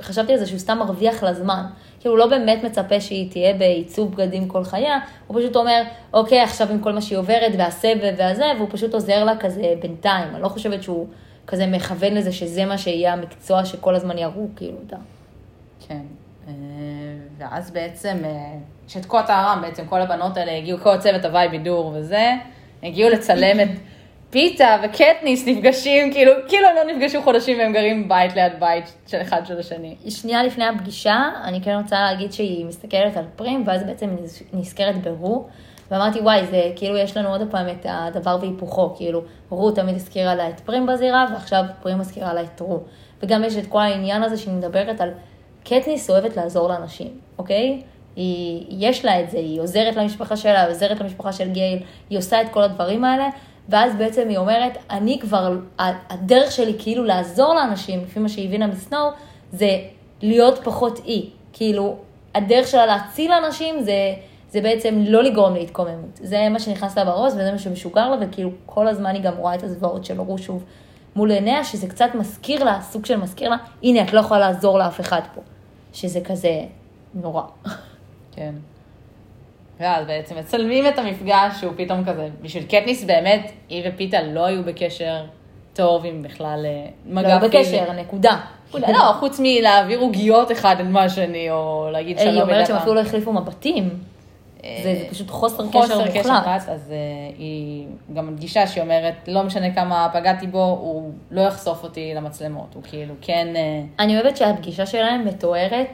[0.00, 1.62] חשבתי על זה שהוא סתם מרוויח לה זמן.
[2.00, 5.82] כאילו הוא לא באמת מצפה שהיא תהיה בעיצוב בגדים כל חייה, הוא פשוט אומר,
[6.12, 10.34] אוקיי, עכשיו עם כל מה שהיא עוברת והסבב והזה, והוא פשוט עוזר לה כזה בינתיים.
[10.34, 11.06] אני לא חושבת שהוא
[11.46, 14.96] כזה מכוון לזה שזה מה שיהיה המקצוע שכל הזמן יראו, כאילו, אתה.
[15.88, 16.02] כן.
[16.48, 16.52] אה,
[17.38, 18.16] ואז בעצם,
[18.88, 22.32] שתקוע את הארם, בעצם כל הבנות האלה הגיעו, כל צוות הוואי בידור וזה,
[22.82, 23.68] הגיעו לצלם את
[24.30, 29.22] פיתה וקטניס נפגשים, כאילו, כאילו הם לא נפגשו חודשים והם גרים בית ליד בית של
[29.22, 29.96] אחד של השני.
[30.08, 34.16] שנייה לפני הפגישה, אני כן רוצה להגיד שהיא מסתכלת על פרים, ואז בעצם
[34.52, 35.46] נזכרת ברו,
[35.90, 40.34] ואמרתי, וואי, זה כאילו יש לנו עוד פעם את הדבר והיפוכו, כאילו, רו תמיד הזכירה
[40.34, 42.80] לה את פרים בזירה, ועכשיו פרים מזכירה לה את רו.
[43.22, 45.10] וגם יש את כל העניין הזה שהיא מדברת על,
[45.64, 47.82] קטניס אוהבת לעזור לאנשים, אוקיי?
[48.16, 51.78] היא, יש לה את זה, היא עוזרת למשפחה שלה, עוזרת למשפחה של גייל,
[52.10, 53.28] היא עושה את כל הדברים האלה,
[53.68, 58.66] ואז בעצם היא אומרת, אני כבר, הדרך שלי כאילו לעזור לאנשים, לפי מה שהיא הבינה
[58.66, 59.10] מסנואו,
[59.52, 59.78] זה
[60.22, 61.30] להיות פחות אי.
[61.52, 61.96] כאילו,
[62.34, 64.14] הדרך שלה להציל אנשים זה,
[64.50, 66.10] זה בעצם לא לגרום להתקוממות.
[66.14, 69.54] זה מה שנכנס לה בראש וזה מה שמשוגר לה, וכאילו כל הזמן היא גם רואה
[69.54, 70.64] את הזוועות של אורו שוב
[71.16, 74.78] מול עיניה, שזה קצת מזכיר לה, סוג של מזכיר לה, הנה, את לא יכולה לעזור
[74.78, 75.40] לאף אחד פה.
[75.92, 76.60] שזה כזה
[77.14, 77.42] נורא.
[78.32, 78.54] כן.
[79.80, 84.64] ואז בעצם מצלמים את המפגש שהוא פתאום כזה, בשביל קטניס באמת, היא ופיתה לא היו
[84.64, 85.24] בקשר
[85.74, 88.36] טוב עם בכלל אה, מגע לא בקשר, נקודה.
[88.74, 92.34] לא, חוץ מלהעביר עוגיות אחד עם השני, או להגיד שלום.
[92.34, 93.90] היא אומרת שהם אפילו לא החליפו מבטים.
[94.62, 96.16] זה, זה פשוט חוסר קשר חוסר מוחלט.
[96.16, 96.92] קשר מוחלט, אז
[97.38, 102.74] היא גם מדגישה שהיא אומרת, לא משנה כמה פגעתי בו, הוא לא יחשוף אותי למצלמות,
[102.74, 103.46] הוא כאילו כן...
[103.98, 105.88] אני אוהבת שהפגישה שלהם מתוארת,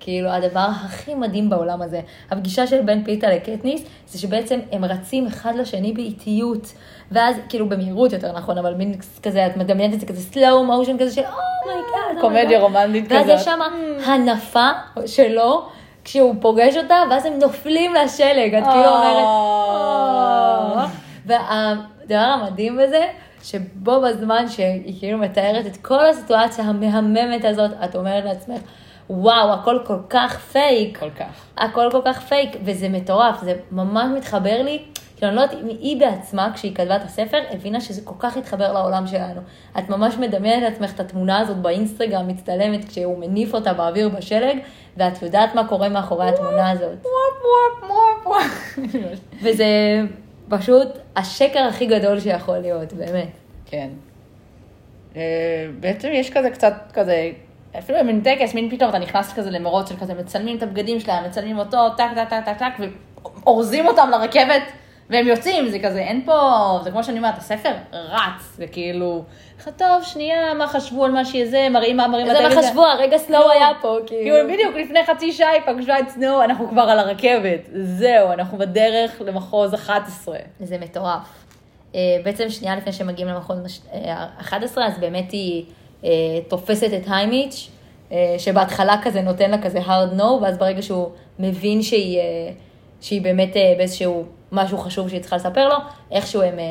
[0.00, 2.00] כאילו הדבר הכי מדהים בעולם הזה.
[2.30, 6.72] הפגישה של בן פיתה לקטניס, זה שבעצם הם רצים אחד לשני באיטיות.
[7.12, 11.00] ואז, כאילו במהירות יותר נכון, אבל מין כזה, את מדמיינת את זה כזה slow motion
[11.00, 11.22] כזה של
[11.62, 12.20] oh my god.
[12.20, 13.36] קומדיה רומנטית ואז כזאת.
[13.38, 13.60] יש שם
[14.06, 14.68] הנפה
[15.06, 15.62] שלו,
[16.04, 20.86] כשהוא פוגש אותה, ואז הם נופלים לשלג, את כאילו אומרת, "אה".
[21.26, 23.06] והדבר המדהים בזה,
[23.42, 28.60] שבו בזמן שהיא כאילו מתארת את כל הסיטואציה המהממת הזאת, את אומרת לעצמך,
[29.10, 30.98] וואו, הכל כל כך פייק.
[30.98, 31.44] כל כך.
[31.58, 34.82] הכל כל כך פייק, וזה מטורף, זה ממש מתחבר לי.
[35.16, 38.36] כאילו, אני לא יודעת אם היא בעצמה, כשהיא כתבה את הספר, הבינה שזה כל כך
[38.36, 39.40] התחבר לעולם שלנו.
[39.78, 44.58] את ממש מדמיינת לעצמך את התמונה הזאת באינסטגרם מצטלמת כשהוא מניף אותה באוויר בשלג,
[44.96, 47.06] ואת יודעת מה קורה מאחורי התמונה הזאת.
[49.42, 49.66] וזה
[50.48, 53.30] פשוט השקר הכי גדול שיכול להיות, באמת.
[53.66, 53.88] כן.
[55.16, 57.30] אה, בעצם יש כזה קצת כזה,
[57.78, 61.24] אפילו מין טקס, מין פתאום אתה נכנס כזה למרוץ של כזה, מצלמים את הבגדים שלהם,
[61.24, 62.84] מצלמים אותו, טק טק טק טק טק,
[63.44, 64.62] ואורזים אותם לרכבת,
[65.10, 66.40] והם יוצאים, זה כזה, אין פה,
[66.84, 69.24] זה כמו שאני אומרת, הספר רץ, זה כאילו,
[69.76, 72.84] טוב, שנייה, מה חשבו על מה שיהיה זה, מראים מה מראים זה מה בטלוויזיה." חשבו,
[72.86, 74.48] הרגע סלואו היה פה, כאילו, כאילו.
[74.54, 79.22] בדיוק לפני חצי שעה היא פגשה את סנואו, אנחנו כבר על הרכבת, זהו, אנחנו בדרך
[79.26, 80.36] למחוז 11.
[80.60, 81.28] זה מטורף.
[81.94, 85.64] אה, בעצם שנייה לפני שהם מגיעים למחוז מש- אה, 11, אז באמת היא
[86.48, 87.70] תופסת את היימיץ',
[88.12, 91.08] אה, שבהתחלה כזה נותן לה כזה hard no, ואז ברגע שהוא
[91.38, 92.24] מבין שהיא, אה,
[93.00, 95.76] שהיא באמת אה, באיזשהו משהו חשוב שהיא צריכה לספר לו,
[96.10, 96.64] איכשהו הם, אה,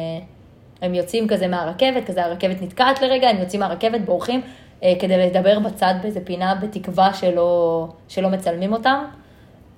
[0.82, 4.42] הם יוצאים כזה מהרכבת, כזה הרכבת נתקעת לרגע, הם יוצאים מהרכבת, בורחים,
[4.84, 9.06] אה, כדי לדבר בצד באיזה פינה, בתקווה שלא, שלא מצלמים אותם.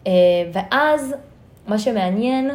[0.08, 0.12] אה,
[0.54, 1.16] ואז,
[1.68, 2.52] מה שמעניין,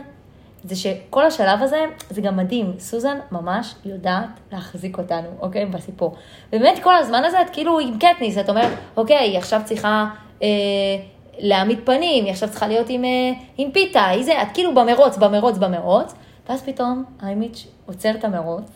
[0.67, 5.67] זה שכל השלב הזה, זה גם מדהים, סוזן ממש יודעת להחזיק אותנו, אוקיי?
[5.67, 6.17] בסיפור.
[6.53, 10.07] ובאמת כל הזמן הזה את כאילו עם קטניס, את אומרת, אוקיי, היא עכשיו צריכה
[10.43, 10.49] אה,
[11.39, 15.17] להעמיד פנים, היא עכשיו צריכה להיות עם, אה, עם פיתה, היא זה, את כאילו במרוץ,
[15.17, 16.15] במרוץ, במרוץ,
[16.49, 18.71] ואז פתאום היימיץ' עוצר את המרוץ,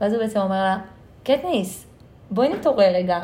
[0.00, 0.76] ואז הוא בעצם אומר לה,
[1.22, 1.86] קטניס,
[2.30, 3.20] בואי נתעורר רגע,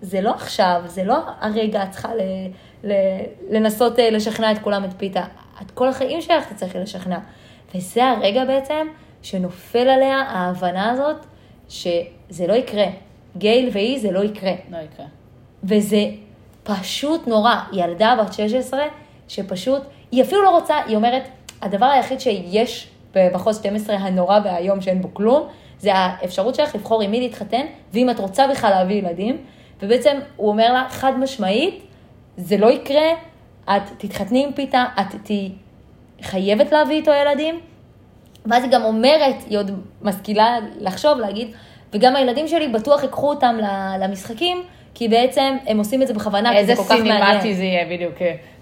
[0.00, 2.20] זה לא עכשיו, זה לא הרגע, את צריכה ל,
[2.84, 2.92] ל,
[3.50, 5.24] לנסות אה, לשכנע את כולם את פיתה.
[5.62, 7.18] את כל החיים שלך תצטרכי לשכנע.
[7.74, 8.86] וזה הרגע בעצם
[9.22, 11.26] שנופל עליה ההבנה הזאת
[11.68, 12.86] שזה לא יקרה.
[13.36, 14.52] גייל והיא זה לא יקרה.
[14.70, 15.06] לא יקרה.
[15.64, 16.04] וזה
[16.62, 17.54] פשוט נורא.
[17.72, 18.80] ילדה בת 16
[19.28, 21.28] שפשוט, היא אפילו לא רוצה, היא אומרת,
[21.62, 27.10] הדבר היחיד שיש במחוז 12 הנורא והאיום שאין בו כלום, זה האפשרות שלך לבחור עם
[27.10, 29.36] מי להתחתן, ואם את רוצה בכלל להביא ילדים.
[29.82, 31.82] ובעצם הוא אומר לה, חד משמעית,
[32.36, 33.10] זה לא יקרה,
[33.64, 35.52] את תתחתני עם פיתה, את תהיי
[36.22, 37.60] חייבת להביא איתו ילדים.
[38.46, 39.70] ואז היא גם אומרת, היא עוד
[40.02, 41.48] משכילה לחשוב, להגיד,
[41.92, 43.56] וגם הילדים שלי בטוח ייקחו אותם
[44.00, 44.62] למשחקים,
[44.94, 47.22] כי בעצם הם עושים את זה בכוונה, כי איזה זה כל כך מעניין.
[47.22, 48.14] סינימטי זה יהיה, בדיוק.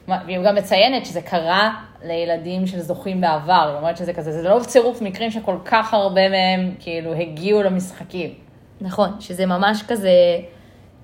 [0.09, 1.70] והיא גם מציינת שזה קרה
[2.05, 6.29] לילדים של זוכים בעבר, היא אומרת שזה כזה, זה לא צירוף מקרים שכל כך הרבה
[6.29, 8.35] מהם כאילו הגיעו למשחקים.
[8.81, 10.11] נכון, שזה ממש כזה,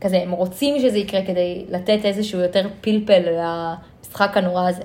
[0.00, 4.82] כזה, הם רוצים שזה יקרה כדי לתת איזשהו יותר פלפל למשחק הנורא הזה.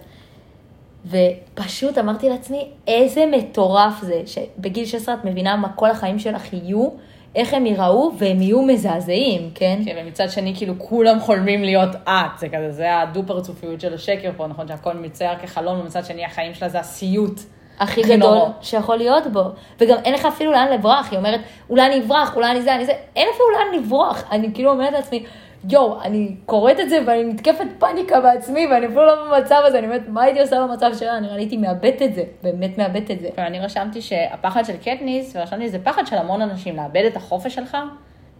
[1.05, 6.89] ופשוט אמרתי לעצמי, איזה מטורף זה, שבגיל 16 את מבינה מה כל החיים שלך יהיו,
[7.35, 9.79] איך הם ייראו, והם יהיו מזעזעים, כן?
[9.85, 14.47] כן, ומצד שני, כאילו, כולם חולמים להיות את, זה כזה, זה הדו-פרצופיות של השקר פה,
[14.47, 14.67] נכון?
[14.67, 17.39] שהכל מצייר כחלום, ומצד שני, החיים שלה זה הסיוט.
[17.79, 18.49] הכי גדול נורא.
[18.61, 19.43] שיכול להיות בו.
[19.79, 22.85] וגם אין לך אפילו לאן לברוח, היא אומרת, אולי אני אברח, אולי אני זה, אני
[22.85, 24.23] זה, אין אפילו לאן לברוח.
[24.31, 25.23] אני כאילו אומרת לעצמי,
[25.69, 29.87] יואו, אני קוראת את זה ואני מתקפת פאניקה בעצמי, ואני אפילו לא במצב הזה, אני
[29.87, 31.19] אומרת, מה הייתי עושה במצב שלה?
[31.19, 33.29] נראה לי הייתי מאבדת את זה, באמת מאבדת את זה.
[33.37, 37.77] ואני רשמתי שהפחד של קטניס, ורשמתי, זה פחד של המון אנשים, לאבד את החופש שלך.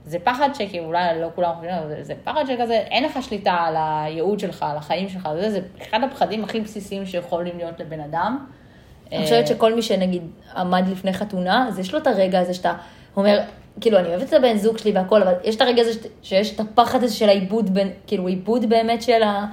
[0.06, 3.52] זה פחד שכאילו אולי לא כולם חושבים, אבל זה, זה פחד שכזה, אין לך שליטה
[3.52, 8.00] על הייעוד שלך, על החיים שלך, זה, זה אחד הפחדים הכי בסיסיים שיכולים להיות לבן
[8.00, 8.46] אדם.
[9.12, 10.24] אני חושבת שכל מי שנגיד
[10.56, 12.74] עמד לפני חתונה, אז יש לו את הרגע הזה שאתה
[13.18, 13.40] אומר,
[13.82, 16.60] כאילו, אני אוהבת את הבן זוג שלי והכל, אבל יש את הרגע הזה שיש את
[16.60, 19.46] הפחד הזה של העיבוד, בין, כאילו, עיבוד באמת של, ה,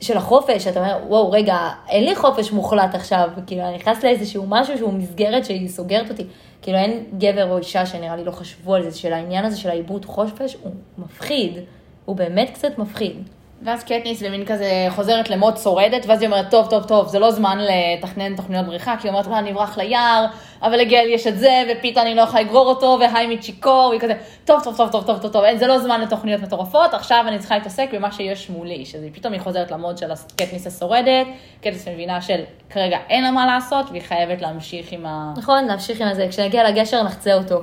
[0.00, 1.56] של החופש, אתה אומר, וואו, רגע,
[1.88, 6.26] אין לי חופש מוחלט עכשיו, כאילו, אני נכנס לאיזשהו משהו שהוא מסגרת שהיא סוגרת אותי.
[6.62, 9.70] כאילו, אין גבר או אישה שנראה לי לא חשבו על זה, של העניין הזה של
[9.70, 11.58] העיבוד חופש, הוא מפחיד,
[12.04, 13.16] הוא באמת קצת מפחיד.
[13.66, 17.30] ואז קטניס במין כזה חוזרת למוד שורדת, ואז היא אומרת, טוב, טוב, טוב, זה לא
[17.30, 20.26] זמן לתכנן תוכניות בריחה, כי היא אומרת, "וואי, אני אברח ליער,
[20.62, 24.14] אבל לגל יש את זה, ופיתה אני לא יכולה לגרור אותו, והיימי צ'יקור, והיא כזה,
[24.44, 27.38] טוב, טוב, טוב, טוב, טוב, טוב, טוב, אין, זה לא זמן לתוכניות מטורפות, עכשיו אני
[27.38, 31.26] צריכה להתעסק במה שיש מולי, שזה פתאום היא חוזרת למוד של קטניס השורדת,
[31.60, 35.32] קטניס מבינה של כרגע אין לה מה לעשות, והיא חייבת להמשיך עם ה...
[35.36, 37.62] נכון, להמשיך עם זה, כשנגיע לגשר נחצה אותו.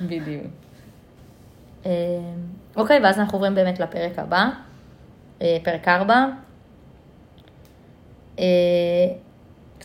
[0.00, 0.44] בדיוק.
[1.86, 1.90] אה,
[2.76, 4.67] אוקיי, ואז אנחנו עוברים באמת לפרק הבא, אה,
[5.38, 6.26] פרק 4.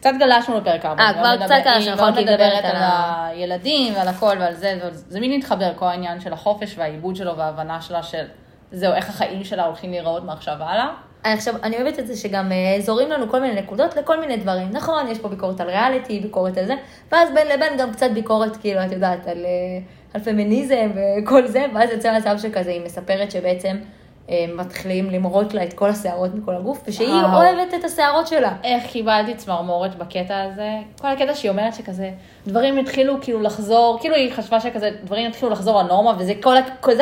[0.03, 1.03] קצת גלשנו לפרק 4.
[1.03, 4.79] אה, כבר קצת גלשנו, נכון, כי היא היא מדברת על הילדים ועל הכל ועל זה,
[4.91, 8.25] זה מין מתחבר, כל העניין של החופש והעיבוד שלו וההבנה שלה של
[8.71, 10.89] זהו, איך החיים שלה הולכים להיראות מעכשיו והלאה.
[11.25, 14.37] אני עכשיו, אני אוהבת את זה שגם אה, זורים לנו כל מיני נקודות לכל מיני
[14.37, 14.69] דברים.
[14.71, 16.75] נכון, יש פה ביקורת על ריאליטי, ביקורת על זה,
[17.11, 19.79] ואז בין לבין גם קצת ביקורת, כאילו, את יודעת, על, אה,
[20.13, 25.63] על פמיניזם וכל זה, ואז יוצא מצב שכזה, היא מספרת שבעצם אה, מתחילים למרוט לה
[25.63, 27.36] את כל השערות מכל הגוף, ושהיא וואו.
[27.36, 28.53] אוהבת את השערות שלה.
[28.63, 30.69] איך קיבלתי צמרמורת בקטע הזה,
[31.01, 32.12] כל הקטע שהיא אומרת שכזה,
[32.47, 36.55] דברים התחילו כאילו לחזור, כאילו היא חשבה שכזה, דברים התחילו לחזור לנורמה, וזה כל,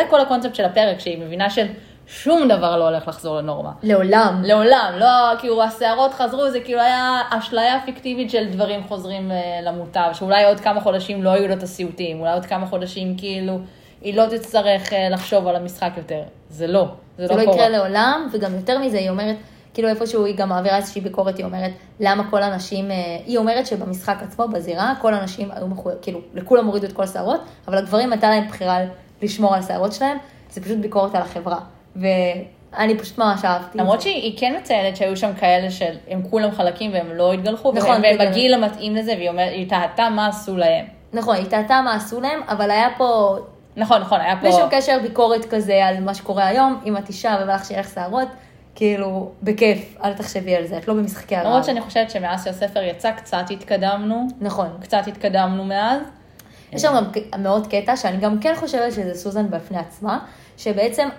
[0.10, 3.72] כל הקונספט של הפרק, שהיא מבינה ששום דבר לא הולך לחזור לנורמה.
[3.84, 4.42] לעולם.
[4.46, 10.10] לעולם, לא, כאילו השערות חזרו, זה כאילו היה אשליה פיקטיבית של דברים חוזרים אה, למוטב,
[10.14, 13.60] שאולי עוד כמה חודשים לא יהיו לו את הסיוטים, אולי עוד כמה חודשים כאילו
[14.02, 16.22] היא לא תצטרך אה, לחשוב על המשחק יותר.
[16.50, 16.86] זה לא,
[17.22, 17.52] זה, זה לא לא.
[17.52, 19.36] יקרה לעולם, וגם יותר מזה, היא אומרת,
[19.74, 23.68] כאילו איפשהו היא גם מעבירה איזושהי ביקורת, היא אומרת, למה כל הנשים, אה, היא אומרת
[23.68, 28.12] שבמשחק עצמו, בזירה, כל הנשים היו מחויב, כאילו, לכולם הורידו את כל השערות, אבל הגברים
[28.12, 28.80] הייתה להם בחירה
[29.22, 30.18] לשמור על השערות שלהם,
[30.50, 31.60] זה פשוט ביקורת על החברה.
[31.96, 33.78] ואני פשוט ממש אהבתי.
[33.78, 34.02] למרות.
[34.02, 38.30] שהיא כן מציינת שהיו שם כאלה שהם כולם חלקים והם לא התגלחו, נכון, והם, והם
[38.30, 40.86] בגיל המתאים לזה, והיא אומרת, היא טעתה מה עשו להם.
[41.14, 43.38] נכון, היא טעתה מה עשו להם, אבל היה פה,
[43.78, 44.42] נכון, נכון, היה פה...
[44.42, 47.94] בלי שום קשר ביקורת כזה על מה שקורה היום, אם את אישה ובא שיהיה לך
[47.94, 48.28] שערות,
[48.76, 51.48] כאילו, בכיף, אל תחשבי על זה, את לא במשחקי הרעב.
[51.48, 54.68] למרות שאני חושבת שמאז שהספר יצא קצת התקדמנו, נכון.
[54.82, 56.02] קצת התקדמנו מאז.
[56.72, 60.20] יש שם גם מאוד קטע, שאני גם כן חושבת שזה סוזן בפני עצמה,
[60.58, 61.10] שבעצם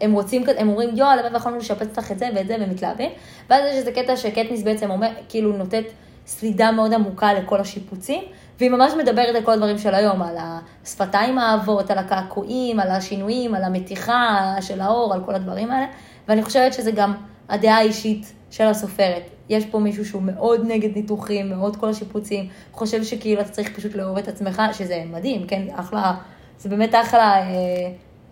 [0.00, 3.10] הם רוצים, הם אומרים, יואו, הלוואי ויכולנו לשפץ לך את זה ואת זה, והם מתלהבים.
[3.50, 5.84] ואז יש איזה קטע שקטניס בעצם אומר, כאילו נותנת
[6.26, 8.22] סלידה מאוד עמוקה לכל השיפוצים,
[8.58, 10.36] והיא ממש מדברת על כל הדברים של היום, על
[10.84, 15.86] השפתיים האהבות, על הקעקועים, על השינויים, על המתיחה של האור, על כל הדברים האלה.
[16.28, 17.14] ואני חושבת שזה גם
[17.48, 19.22] הדעה האישית של הסופרת.
[19.48, 23.94] יש פה מישהו שהוא מאוד נגד ניתוחים, מאוד כל השיפוצים, חושב שכאילו אתה צריך פשוט
[23.94, 26.14] לאהוב את עצמך, שזה מדהים, כן, אחלה,
[26.58, 27.44] זה באמת אחלה אה,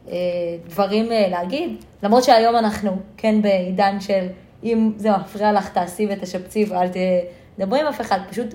[0.08, 0.16] אה,
[0.68, 4.26] דברים אה, להגיד, למרות שהיום אנחנו כן בעידן של
[4.64, 6.88] אם זה מפריע לך, תעשי ותשפצי ואל
[7.58, 8.54] תדברי עם אף אחד, פשוט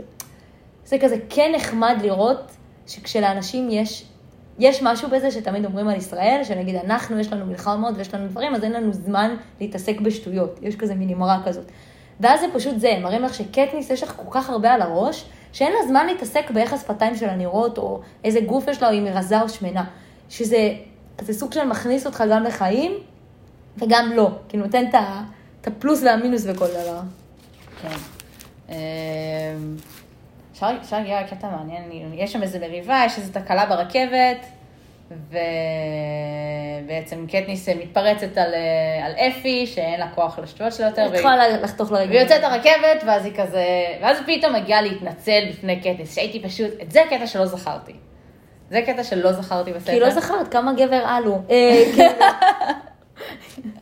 [0.85, 2.51] זה כזה כן נחמד לראות
[2.87, 4.05] שכשלאנשים יש,
[4.59, 8.55] יש משהו בזה שתמיד אומרים על ישראל, שנגיד אנחנו, יש לנו מלחמות ויש לנו דברים,
[8.55, 10.59] אז אין לנו זמן להתעסק בשטויות.
[10.61, 11.65] יש כזה מין אמרה כזאת.
[12.19, 15.71] ואז זה פשוט זה, מראים לך שקטניס יש לך כל כך הרבה על הראש, שאין
[15.71, 19.13] לה זמן להתעסק באיך השפתיים שלה נראות, או איזה גוף יש לה, או אם היא
[19.13, 19.83] רזה או שמנה.
[20.29, 20.73] שזה
[21.21, 22.91] זה סוג של מכניס אותך גם לחיים,
[23.77, 24.83] וגם לא, כי נותן
[25.61, 26.99] את הפלוס והמינוס וכל דבר.
[27.81, 28.75] כן.
[30.63, 34.45] אפשר אפשר להגיע לקטע מעניין, יש שם איזה מריבה, יש איזו תקלה ברכבת,
[36.85, 41.47] ובעצם קטניס מתפרצת על, אה, על אפי, שאין לה כוח לשטויות שלה יותר, והיא- יכולה
[41.49, 42.09] לחתוך לרגע.
[42.09, 43.65] והיא יוצאת הרכבת, ואז היא כזה,
[44.01, 47.93] ואז היא פתאום מגיעה להתנצל בפני קטניס, שהייתי פשוט, את זה קטע שלא זכרתי.
[48.69, 49.91] זה קטע שלא זכרתי בספר.
[49.91, 51.03] כי לא זכרת כמה גבר.
[51.05, 51.17] אה,
[51.95, 52.09] כאילו,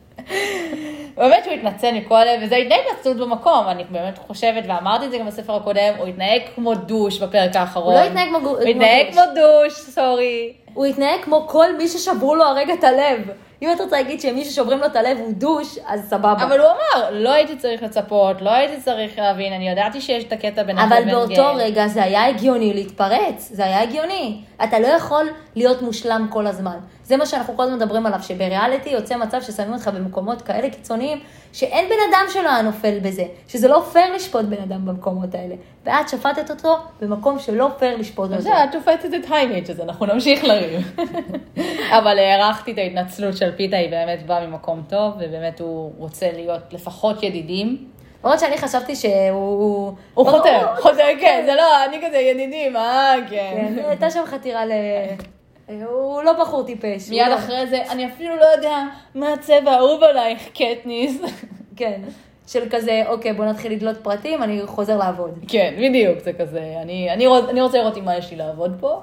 [1.16, 5.18] באמת שהוא התנצל מכל הלב, וזו הייתה התנצלות במקום, אני באמת חושבת, ואמרתי את זה
[5.18, 7.94] גם בספר הקודם, הוא התנהג כמו דוש בפרק האחרון.
[7.94, 9.14] הוא לא התנהג כמו גו- הוא כמו התנהג דוש.
[9.14, 10.52] כמו דוש, סורי.
[10.74, 13.30] הוא התנהג כמו כל מי ששברו לו הרגע את הלב.
[13.62, 16.32] אם את רוצה להגיד שמי ששוברים לו את הלב הוא דוש, אז סבבה.
[16.44, 20.32] אבל הוא אמר, לא הייתי צריך לצפות, לא הייתי צריך להבין, אני ידעתי שיש את
[20.32, 21.42] הקטע בינך אבל באותו גיא.
[21.64, 24.40] רגע זה היה הגיוני להתפרץ, זה היה הגיוני.
[24.64, 26.76] אתה לא יכול להיות מושלם כל הזמן.
[27.10, 31.18] זה מה שאנחנו כל הזמן מדברים עליו, שבריאליטי יוצא מצב ששמים אותך במקומות כאלה קיצוניים,
[31.52, 35.54] שאין בן אדם שלא היה נופל בזה, שזה לא פייר לשפוט בן אדם במקומות האלה.
[35.84, 38.48] ואת שפטת אותו במקום שלא פייר לשפוט אותו.
[38.48, 41.00] את שופטת את היימיץ', אז אנחנו נמשיך לריב.
[41.98, 46.72] אבל הערכתי את ההתנצלות של פיתה, היא באמת באה ממקום טוב, ובאמת הוא רוצה להיות
[46.72, 47.88] לפחות ידידים.
[48.24, 49.92] למרות שאני חשבתי שהוא...
[50.14, 53.82] הוא חותר, חותר, כן, זה לא, אני כזה ידידים, אה, כן, כן.
[53.88, 54.70] הייתה שם חתירה ל...
[55.84, 57.10] הוא לא בחור טיפש.
[57.10, 58.82] מיד לא- אחרי זה, אני אפילו לא יודע
[59.14, 61.20] מה הצבע האהוב עלייך, קטניס.
[61.76, 62.00] כן.
[62.46, 65.38] של כזה, אוקיי, בוא נתחיל לדלות פרטים, אני חוזר לעבוד.
[65.48, 68.76] כן, בדיוק, זה כזה, אני, אני, רוצ, אני רוצה לראות עם מה יש לי לעבוד
[68.80, 69.00] פה,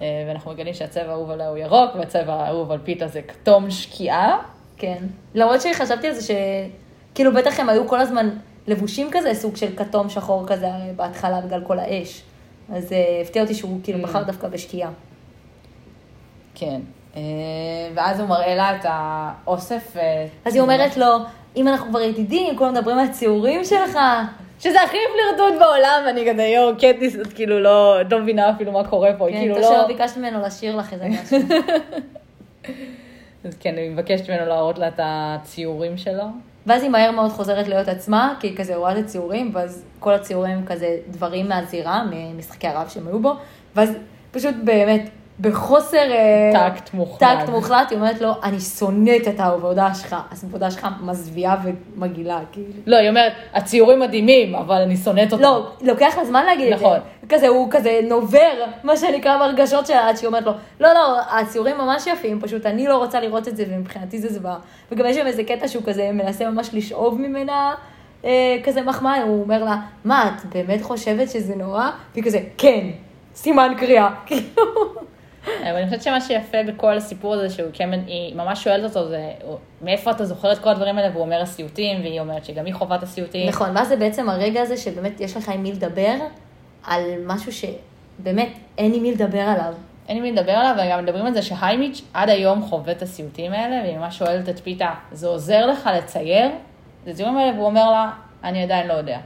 [0.00, 4.38] אה, ואנחנו מגלים שהצבע האהוב עליה הוא ירוק, והצבע האהוב על פיתה זה כתום שקיעה.
[4.76, 4.96] כן.
[5.34, 6.34] למרות שחשבתי על זה
[7.12, 8.30] שכאילו בטח הם היו כל הזמן
[8.66, 12.22] לבושים כזה, סוג של כתום שחור כזה בהתחלה בגלל כל האש.
[12.72, 14.90] אז אה, הפתיע אותי שהוא כאילו בחר דווקא בשקיעה.
[16.58, 16.80] כן.
[17.16, 17.20] אה,
[17.94, 19.96] ואז הוא מראה לה את האוסף.
[19.96, 21.06] אה, אז היא אומרת לו,
[21.56, 23.98] אם אנחנו כבר ידידים, כולם מדברים על הציורים שלך.
[24.60, 28.88] שזה הכי פלירטוט בעולם, אני כזה, יואו, קטניס, את כאילו לא, לא מבינה אפילו מה
[28.88, 29.70] קורה פה, כן, כאילו טוב לא...
[29.70, 31.38] שלא ביקשת ממנו לשיר לך איזה משהו.
[33.44, 36.24] אז כן, היא מבקשת ממנו להראות לה את הציורים שלו.
[36.66, 40.14] ואז היא מהר מאוד חוזרת להיות עצמה, כי היא כזה רואה את הציורים, ואז כל
[40.14, 43.32] הציורים הם כזה דברים מהזירה, ממשחקי הרב שהם היו בו,
[43.76, 43.96] ואז
[44.30, 46.12] פשוט באמת, בחוסר...
[46.12, 47.28] אה, טקט מוחלט.
[47.28, 50.16] טקט מוחלט, היא אומרת לו, אני שונאת את העבודה שלך.
[50.30, 52.68] אז העבודה שלך מזוויעה ומגעילה, כאילו.
[52.86, 55.42] לא, היא אומרת, הציורים מדהימים, אבל אני שונאת אותם.
[55.42, 56.84] לא, לוקח לה זמן להגיד את זה.
[56.84, 56.98] נכון.
[57.28, 61.78] כזה, הוא כזה נובר, מה שנקרא ברגשות שלה, עד שהיא אומרת לו, לא, לא, הציורים
[61.78, 64.56] ממש יפים, פשוט אני לא רוצה לראות את זה, ומבחינתי זה זוועה.
[64.92, 67.74] וגם יש שם איזה קטע שהוא כזה מנסה ממש לשאוב ממנה
[68.24, 71.90] אה, כזה מחמאה, הוא אומר לה, מה, את באמת חושבת שזה נורא?
[72.14, 72.86] והיא כזה, כן,
[73.34, 74.10] סימן קריאה.
[74.26, 74.62] כאילו,
[75.46, 79.30] אבל אני חושבת שמה שיפה בכל הסיפור הזה, שהוא כן, היא ממש שואלת אותו, זה
[79.82, 82.96] מאיפה אתה זוכר את כל הדברים האלה, והוא אומר הסיוטים, והיא אומרת שגם היא חווה
[82.96, 83.48] את הסיוטים.
[83.48, 86.14] נכון, ואז זה בעצם הרגע הזה שבאמת יש לך עם מי לדבר,
[86.86, 89.74] על משהו שבאמת אין עם מי לדבר עליו.
[90.08, 93.52] אין לי מי לדבר עליו, וגם מדברים על זה שהיימיץ' עד היום חווה את הסיוטים
[93.52, 96.46] האלה, והיא ממש שואלת את פיתה, זה עוזר לך לצייר?
[97.04, 98.10] את הציורים האלה, והוא אומר לה,
[98.44, 99.18] אני עדיין לא יודע.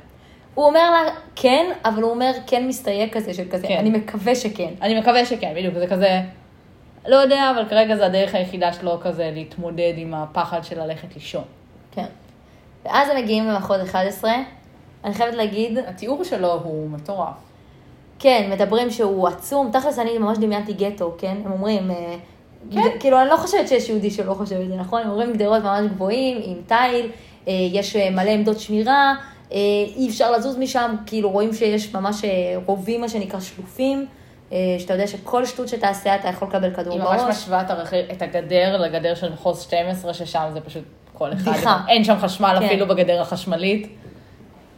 [0.55, 0.99] הוא אומר לה
[1.37, 3.77] כן, אבל הוא אומר כן מסתייג כזה, של כזה, כן.
[3.79, 4.71] אני מקווה שכן.
[4.83, 6.21] אני מקווה שכן, בדיוק, זה כזה,
[7.07, 11.45] לא יודע, אבל כרגע זה הדרך היחידה שלו כזה להתמודד עם הפחד של ללכת לישון.
[11.93, 12.05] כן.
[12.85, 14.33] ואז הם מגיעים למחוז 11,
[15.05, 17.35] אני חייבת להגיד, התיאור שלו הוא מטורף.
[18.19, 21.37] כן, מדברים שהוא עצום, תכלס אני ממש דמיינתי גטו, כן?
[21.45, 22.15] הם אומרים, אה,
[22.71, 25.03] גד- כאילו, אני לא חושבת שיש יהודי שלא חושב את זה, נכון?
[25.03, 27.11] הם אומרים גדרות ממש גבוהים, עם תיל,
[27.49, 29.15] אה, יש אה, מלא עמדות שמירה,
[29.97, 32.31] אי אפשר לזוז משם, כאילו רואים שיש ממש אה,
[32.67, 34.07] רובים, מה שנקרא שלופים,
[34.53, 37.21] אה, שאתה יודע שכל שטות שתעשה אתה יכול לקבל כדור היא בראש.
[37.21, 37.63] ממש משווה
[38.13, 40.85] את, הגדר לגדר של מחוז 12, ששם זה פשוט
[41.15, 41.51] כל אחד.
[41.51, 41.81] בדיחה.
[41.89, 42.67] אין שם חשמל כן.
[42.67, 43.97] אפילו בגדר החשמלית.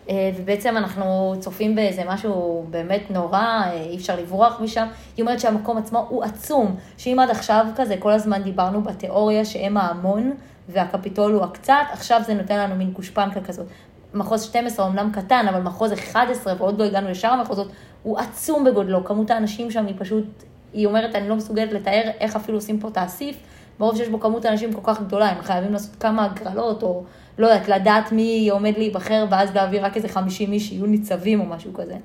[0.09, 4.87] אה, ובעצם אנחנו צופים באיזה משהו באמת נורא, אה, אי אפשר לברוח משם.
[5.17, 9.77] היא אומרת שהמקום עצמו הוא עצום, שאם עד עכשיו כזה כל הזמן דיברנו בתיאוריה שהם
[9.77, 10.33] ההמון
[10.69, 13.67] והקפיטול הוא הקצת, עכשיו זה נותן לנו מין גושפנקה כזאת.
[14.15, 17.69] מחוז 12 אומנם קטן, אבל מחוז 11, ועוד לא הגענו לשאר המחוזות,
[18.03, 19.05] הוא עצום בגודלו.
[19.05, 20.25] כמות האנשים שם היא פשוט,
[20.73, 23.37] היא אומרת, אני לא מסוגלת לתאר איך אפילו עושים פה את האסיף,
[23.81, 27.03] מרוב שיש בו כמות אנשים כל כך גדולה, הם חייבים לעשות כמה הגרלות, או
[27.39, 31.47] לא יודעת, לדעת מי עומד להיבחר, ואז להביא רק איזה 50 איש שיהיו ניצבים או
[31.47, 31.97] משהו כזה.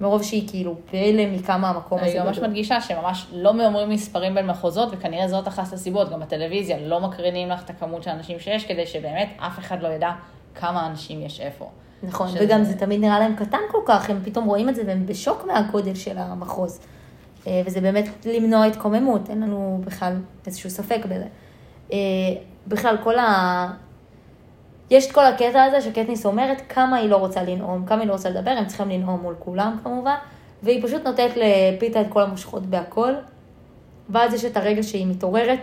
[0.00, 2.38] מרוב שהיא כאילו בהלם מכמה המקום הזה אני ממש.
[2.38, 7.48] מדגישה שממש לא אומרים מספרים בין מחוזות, וכנראה זאת אחת הסיבות, גם בטלוויזיה לא מקרינים
[7.48, 10.10] לך את הכמות של האנשים שיש, כדי שבאמת אף אחד לא ידע
[10.54, 11.70] כמה אנשים יש איפה.
[12.02, 14.82] נכון, שזה- וגם זה תמיד נראה להם קטן כל כך, הם פתאום רואים את זה
[14.86, 16.80] והם בשוק מהגודל של המחוז.
[17.46, 21.26] אה, וזה באמת למנוע התקוממות, אין לנו בכלל איזשהו ספק בזה.
[21.92, 21.98] אה,
[22.66, 23.68] בכלל, כל ה...
[24.90, 28.12] יש את כל הקטע הזה שקטניס אומרת כמה היא לא רוצה לנאום, כמה היא לא
[28.12, 30.14] רוצה לדבר, הם צריכים לנאום מול כולם כמובן,
[30.62, 33.12] והיא פשוט נותנת לפיתה את כל המושכות בהכל,
[34.10, 35.60] ואז יש את הרגע שהיא מתעוררת,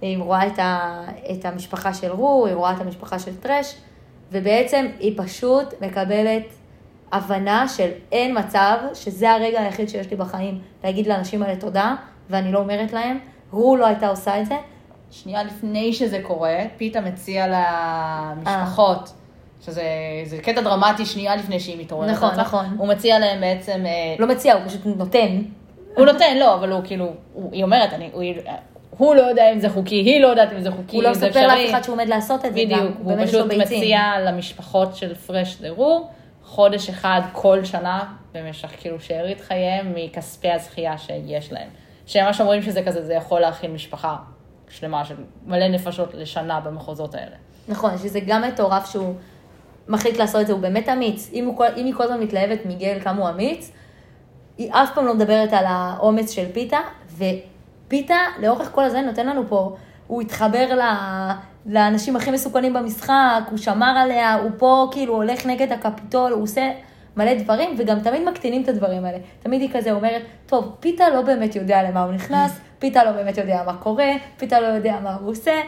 [0.00, 3.76] היא רואה את, ה, את המשפחה של רו, היא רואה את המשפחה של טרש,
[4.32, 6.42] ובעצם היא פשוט מקבלת
[7.12, 11.94] הבנה של אין מצב, שזה הרגע היחיד שיש לי בחיים להגיד לאנשים האלה תודה,
[12.30, 13.18] ואני לא אומרת להם,
[13.52, 14.56] רו לא הייתה עושה את זה.
[15.10, 19.12] שנייה לפני שזה קורה, פיתה מציע למשפחות,
[19.60, 19.82] שזה
[20.24, 22.10] זה קטע דרמטי שנייה לפני שהיא מתעוררת.
[22.10, 22.40] נכון, רצח.
[22.40, 22.66] נכון.
[22.78, 25.42] הוא מציע להם בעצם, אה, לא מציע, הוא פשוט נותן.
[25.96, 28.22] הוא נותן, לא, אבל הוא כאילו, הוא, היא אומרת, אני, הוא,
[28.96, 31.14] הוא לא יודע אם זה חוקי, היא לא יודעת אם זה חוקי, הוא לא אם
[31.14, 31.70] זה מספר לאף אפשרי.
[31.70, 32.78] אחד שהוא עומד לעשות את זה גם.
[32.78, 33.52] בדיוק, הוא פשוט.
[33.52, 36.10] מציע למשפחות של פרש דרור
[36.42, 41.68] חודש אחד כל שנה במשך כאילו שארית חייהם מכספי הזכייה שיש להם.
[42.06, 44.16] שממש אומרים שזה כזה, זה יכול להכיל משפחה
[44.68, 45.14] שלמה של
[45.46, 47.36] מלא נפשות לשנה במחוזות האלה.
[47.68, 49.14] נכון, שזה גם מטורף שהוא
[49.88, 51.30] מחליט לעשות את זה, הוא באמת אמיץ.
[51.32, 53.72] אם, הוא, אם היא כל הזמן מתלהבת מגל כמה הוא אמיץ,
[54.58, 56.78] היא אף פעם לא מדברת על האומץ של פיתה,
[57.86, 60.82] ופיתה לאורך כל הזה נותן לנו פה, הוא התחבר ל,
[61.66, 66.70] לאנשים הכי מסוכנים במשחק, הוא שמר עליה, הוא פה כאילו הולך נגד הקפיטול, הוא עושה
[67.16, 69.18] מלא דברים, וגם תמיד מקטינים את הדברים האלה.
[69.42, 73.38] תמיד היא כזה אומרת, טוב, פיתה לא באמת יודע למה הוא נכנס, פיתה לא באמת
[73.38, 75.60] יודע מה קורה, פיתה לא יודע מה הוא עושה.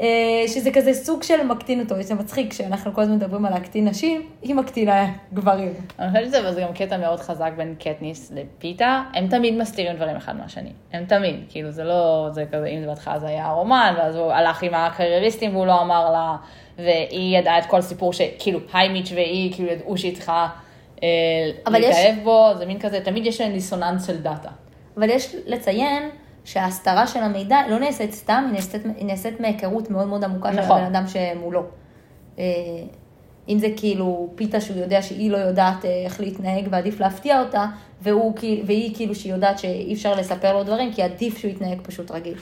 [0.00, 0.06] אה,
[0.48, 4.22] שזה כזה סוג של מקטין אותו, זה מצחיק שאנחנו כל הזמן מדברים על להקטין נשים,
[4.42, 5.74] היא מקטינה גברים.
[5.98, 10.36] אני חושבת שזה גם קטע מאוד חזק בין קטניס לפיתה, הם תמיד מסתירים דברים אחד
[10.36, 14.16] מהשני, הם תמיד, כאילו זה לא, זה כזה, אם זה בהתחלה זה היה רומן, ואז
[14.16, 16.36] הוא הלך עם הקרייריסטים והוא לא אמר לה,
[16.78, 20.48] והיא ידעה את כל הסיפור שכאילו היימיץ' והיא כאילו ידעו שהיא צריכה
[21.02, 21.08] אה,
[21.66, 24.48] אבל יש- להתאהב בו, זה מין כזה, תמיד יש להם דיסוננס של דאטה.
[24.96, 26.02] אבל יש לציין
[26.44, 30.60] שההסתרה של המידע לא נעשית סתם, היא נעשית, היא נעשית מהיכרות מאוד מאוד עמוקה של
[30.60, 30.80] נכון.
[30.80, 31.62] הבן אדם שמולו.
[32.38, 32.44] אה,
[33.48, 37.66] אם זה כאילו פיתה שהוא יודע שהיא לא יודעת אה, איך להתנהג ועדיף להפתיע אותה,
[38.02, 38.34] והוא,
[38.66, 42.34] והיא כאילו שהיא יודעת שאי אפשר לספר לו דברים, כי עדיף שהוא יתנהג פשוט רגיל.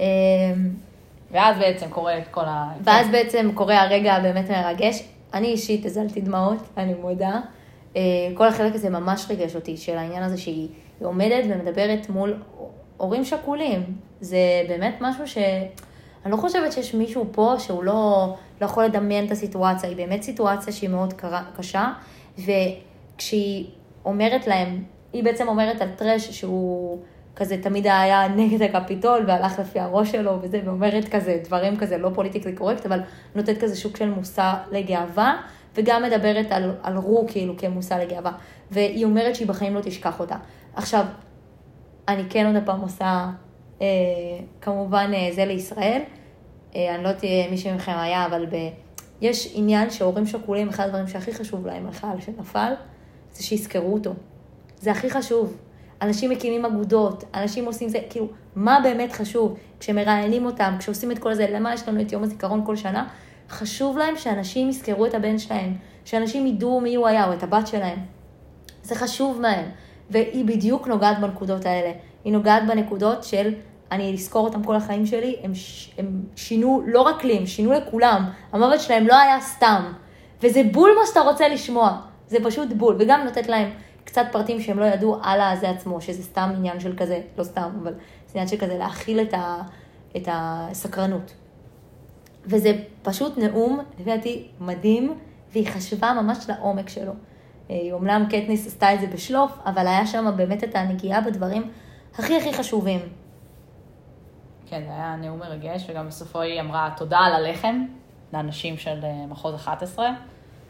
[0.00, 0.06] אה,
[1.30, 2.72] ואז בעצם קורה כל ה...
[2.84, 5.02] ואז בעצם קורה הרגע הבאמת מרגש.
[5.34, 7.40] אני אישית הזלתי דמעות, אני מודה.
[8.34, 10.68] כל החלק הזה ממש ריגש אותי, של העניין הזה שהיא
[11.00, 12.36] היא עומדת ומדברת מול
[13.00, 13.82] הורים שכולים.
[14.20, 14.38] זה
[14.68, 15.38] באמת משהו ש...
[16.24, 20.22] אני לא חושבת שיש מישהו פה שהוא לא, לא יכול לדמיין את הסיטואציה, היא באמת
[20.22, 21.14] סיטואציה שהיא מאוד
[21.56, 21.92] קשה,
[22.38, 23.66] וכשהיא
[24.04, 26.98] אומרת להם, היא בעצם אומרת על טרש שהוא
[27.36, 32.10] כזה תמיד היה נגד הקפיטול והלך לפי הראש שלו וזה, ואומרת כזה דברים כזה לא
[32.14, 33.00] פוליטיקלי קורקט, אבל
[33.34, 35.36] נותנת כזה שוק של מושא לגאווה,
[35.74, 38.32] וגם מדברת על, על רו כאילו כמושא לגאווה,
[38.70, 40.36] והיא אומרת שהיא בחיים לא תשכח אותה.
[40.74, 41.04] עכשיו,
[42.10, 43.30] אני כן עוד הפעם עושה,
[43.80, 43.86] אה,
[44.60, 46.02] כמובן אה, זה לישראל,
[46.76, 48.56] אה, אני לא יודעת אם מישהו מכם היה, אבל ב...
[49.20, 52.72] יש עניין שהורים שכולים, אחד הדברים שהכי חשוב להם על חייל שנפל,
[53.32, 54.12] זה שיזכרו אותו.
[54.78, 55.56] זה הכי חשוב.
[56.02, 59.58] אנשים מקימים אגודות, אנשים עושים זה, כאילו, מה באמת חשוב?
[59.80, 63.08] כשמראיינים אותם, כשעושים את כל זה, למה יש לנו את יום הזיכרון כל שנה?
[63.48, 67.66] חשוב להם שאנשים יזכרו את הבן שלהם, שאנשים ידעו מי הוא היה, או את הבת
[67.66, 67.98] שלהם.
[68.82, 69.70] זה חשוב מהם,
[70.10, 71.92] והיא בדיוק נוגעת בנקודות האלה.
[72.24, 73.54] היא נוגעת בנקודות של
[73.92, 77.72] אני אזכור אותם כל החיים שלי, הם, ש- הם שינו, לא רק לי, הם שינו
[77.72, 78.24] לכולם.
[78.52, 79.92] המוות שלהם לא היה סתם.
[80.42, 82.00] וזה בול מה שאתה רוצה לשמוע.
[82.28, 82.96] זה פשוט בול.
[82.98, 83.70] וגם לתת להם
[84.04, 87.70] קצת פרטים שהם לא ידעו על הזה עצמו, שזה סתם עניין של כזה, לא סתם,
[87.82, 87.92] אבל
[88.26, 89.62] זה עניין של כזה להכיל את, ה,
[90.16, 91.32] את הסקרנות.
[92.46, 95.14] וזה פשוט נאום, לפי דעתי, מדהים,
[95.52, 97.12] והיא חשבה ממש לעומק שלו.
[97.70, 101.70] אה, אומנם קטניס עשתה את זה בשלוף, אבל היה שם באמת את הנגיעה בדברים
[102.18, 103.00] הכי הכי חשובים.
[104.66, 107.84] כן, זה היה נאום מרגש, וגם בסופו היא אמרה תודה על הלחם
[108.32, 110.10] לאנשים של אה, מחוז 11,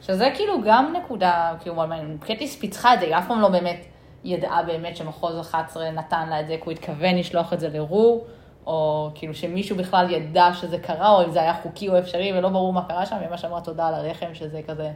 [0.01, 1.83] שזה כאילו גם נקודה, כאילו.
[2.21, 3.87] קטיס פיצחה את זה, היא אף פעם לא באמת
[4.25, 8.25] ידעה באמת שמחוז 11 נתן לה את זה, כי הוא התכוון לשלוח את זה לרו,
[8.67, 12.49] או כאילו שמישהו בכלל ידע שזה קרה, או אם זה היה חוקי או אפשרי, ולא
[12.49, 14.91] ברור מה קרה שם, היא ממש אמרה תודה על הלחם, שזה כזה,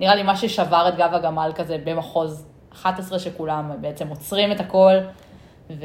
[0.00, 4.92] נראה לי מה ששבר את גב הגמל כזה במחוז 11, שכולם בעצם עוצרים את הכל,
[5.70, 5.84] ו...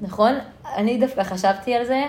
[0.00, 0.32] נכון?
[0.76, 2.02] אני דווקא חשבתי על זה,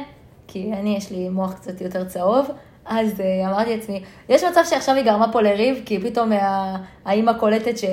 [0.47, 2.49] כי אני, יש לי מוח קצת יותר צהוב,
[2.85, 6.75] אז uh, אמרתי לעצמי, יש מצב שעכשיו היא גרמה פה לריב, כי פתאום ה-
[7.05, 7.83] האימא קולטת ש...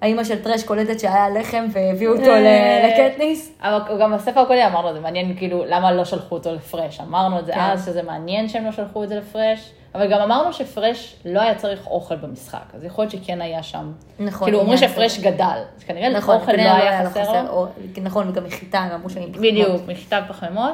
[0.00, 3.58] האימא של טרש קולטת שהיה לחם והביאו אותו ל- לקטניס.
[3.62, 7.00] אבל גם בספר הקודם אמרנו, זה מעניין כאילו, למה לא שלחו אותו לפרש?
[7.00, 7.60] אמרנו את זה כן.
[7.60, 11.54] אז, שזה מעניין שהם לא שלחו את זה לפרש, אבל גם אמרנו שפרש לא היה
[11.54, 13.92] צריך אוכל במשחק, אז יכול להיות שכן היה שם.
[14.18, 15.18] נכון, כאילו, אומרים שפרש.
[15.18, 17.50] גדל, אז כנראה נכון, אוכל לא היה חסר לו.
[17.50, 17.66] או-
[18.02, 20.72] נכון, וגם מחיטה, גם אמרו שאני בדיוק, מחיטה ופחמימות,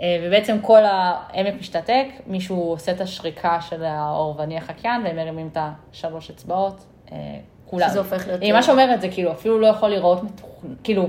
[0.00, 5.58] אה, ובעצם כל העמק משתתק, מישהו עושה את השריקה של האורבני החקיין, והם מרימים את
[5.92, 7.16] השלוש אצבעות, אה,
[7.66, 7.88] כולם.
[7.88, 11.08] שזה הופך להיות- היא ממש אומרת, זה כאילו, אפילו לא יכול להיראות מתוכנן, כאילו,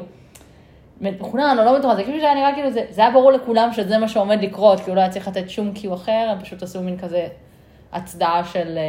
[1.02, 3.98] מתוכנן או לא מתוכנן, זה כאילו שהיה נראה כאילו, זה, זה היה ברור לכולם שזה
[3.98, 6.98] מה שעומד לקרות, כאילו לא היה צריך לתת שום קיו אחר, הם פשוט עשו מין
[6.98, 7.28] כזה
[7.96, 8.84] הצדעה של אה,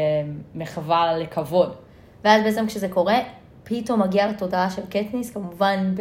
[0.55, 1.75] מחווה לכבוד.
[2.25, 3.19] ואז בעצם כשזה קורה,
[3.65, 5.95] פתאום מגיעה לתודעה של קטניס, כמובן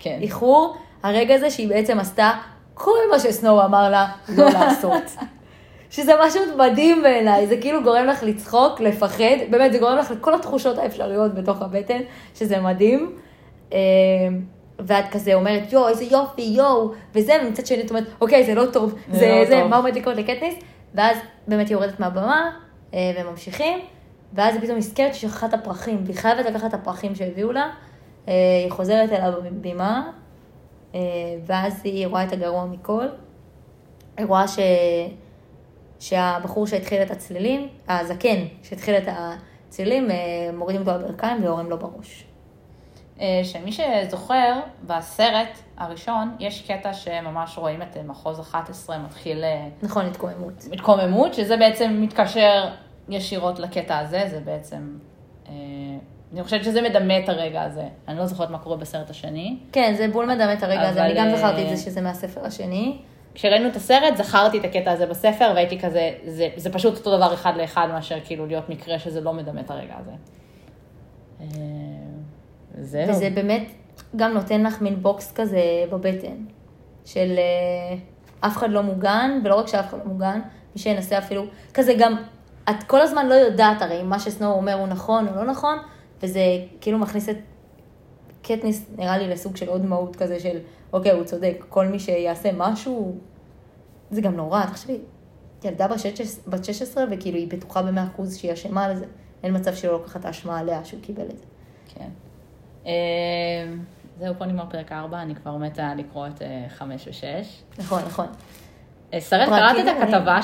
[0.00, 0.16] כן.
[0.20, 2.30] באיחור, הרגע הזה שהיא בעצם עשתה
[2.74, 5.02] כל מה שסנואו אמר לה לא לעשות.
[5.90, 10.34] שזה משהו מדהים בעיניי, זה כאילו גורם לך לצחוק, לפחד, באמת, זה גורם לך לכל
[10.34, 11.98] התחושות האפשריות בתוך הבטן,
[12.34, 13.16] שזה מדהים.
[13.72, 13.78] אה,
[14.78, 18.66] ואת כזה אומרת, יואו, איזה יופי, יואו, וזה, ומצד שני את אומרת, אוקיי, זה לא
[18.72, 19.68] טוב, זה זה, לא זה, טוב.
[19.70, 20.54] מה עומד לקרות לקטניס?
[20.94, 21.18] ואז
[21.48, 22.50] באמת היא יורדת מהבמה,
[22.94, 23.78] אה, וממשיכים,
[24.32, 27.70] ואז היא פתאום נזכרת שהיא שכחה את הפרחים, והיא חייבת לקחת את הפרחים שהביאו לה,
[28.28, 28.34] אה,
[28.64, 30.10] היא חוזרת אליו בבימה,
[30.94, 31.00] אה,
[31.46, 33.06] ואז היא רואה את הגרוע מכל,
[34.16, 34.58] היא רואה ש...
[36.00, 40.08] שהבחור שהתחיל את הצלילים, הזקן שהתחיל את הצלילים,
[40.52, 42.27] מורידים אותו בברכיים ויורים לו בראש.
[43.20, 49.68] אה, שמי שזוכר, בסרט הראשון, יש קטע שממש רואים את אה, מחוז 11 מתחיל אה,
[49.82, 50.52] נכון, התקוממות.
[50.72, 52.68] התקוממות, שזה בעצם מתקשר
[53.08, 54.98] ישירות לקטע הזה, זה בעצם,
[56.32, 57.84] אני חושבת שזה מדמה את הרגע הזה.
[58.08, 59.56] אני לא זוכרת מה קורה בסרט השני.
[59.72, 62.98] כן, זה בול מדמה את הרגע הזה, אני גם זכרתי את זה שזה מהספר השני.
[63.34, 67.34] כשראינו את הסרט, זכרתי את הקטע הזה בספר, והייתי כזה, זה, זה פשוט אותו דבר
[67.34, 70.12] אחד לאחד מאשר כאילו להיות מקרה שזה לא מדמה את הרגע הזה.
[72.80, 73.08] זהו.
[73.08, 73.72] וזה באמת
[74.16, 75.60] גם נותן לך מין בוקס כזה
[75.90, 76.36] בבטן,
[77.04, 77.98] של אה,
[78.40, 80.40] אף אחד לא מוגן, ולא רק שאף אחד לא מוגן,
[80.76, 82.16] מי שינסה אפילו, כזה גם,
[82.70, 85.78] את כל הזמן לא יודעת הרי אם מה שסנואו אומר הוא נכון או לא נכון,
[86.22, 86.40] וזה
[86.80, 87.36] כאילו מכניס את
[88.42, 90.58] קטניס, נראה לי, לסוג של עוד מהות כזה של,
[90.92, 93.18] אוקיי, הוא צודק, כל מי שיעשה משהו,
[94.10, 94.98] זה גם נורא, תחשבי,
[95.64, 99.04] ילדה בת 16 בת 16 וכאילו היא בטוחה במאה אחוז שהיא אשמה על זה,
[99.42, 101.44] אין מצב שהיא לא לוקחת האשמה עליה שהוא קיבל את זה.
[101.94, 102.08] כן.
[102.88, 102.92] אה,
[104.20, 107.22] זהו, פה נגמר פרק 4, אני כבר מתה לקרוא את 5 ו-6.
[107.78, 108.26] נכון, נכון.
[109.20, 110.14] שרן, פרקים קראת את מעניינים.
[110.14, 110.38] הכתבה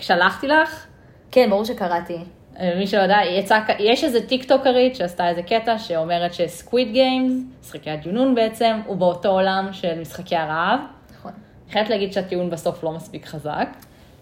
[0.00, 0.86] ששלחתי לך?
[1.30, 2.18] כן, ברור שקראתי.
[2.60, 7.90] אה, מי שלא יודע, יצא, יש איזה טיקטוקרית שעשתה איזה קטע שאומרת שסקוויד גיימס, משחקי
[7.90, 10.80] הג'ונון בעצם, הוא באותו עולם של משחקי הרעב.
[11.18, 11.32] נכון.
[11.64, 13.68] אני חייבת להגיד שהטיעון בסוף לא מספיק חזק,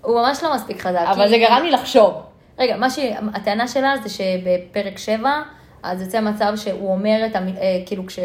[0.02, 1.04] הוא ממש לא מספיק חזק.
[1.10, 2.14] אבל כי- זה גרם לי לחשוב.
[2.58, 5.42] רגע, מה שהטענה שלה זה שבפרק 7,
[5.84, 7.48] אז יוצא מצב שהוא אומר את, המ...
[7.48, 8.18] אה, כאילו כש...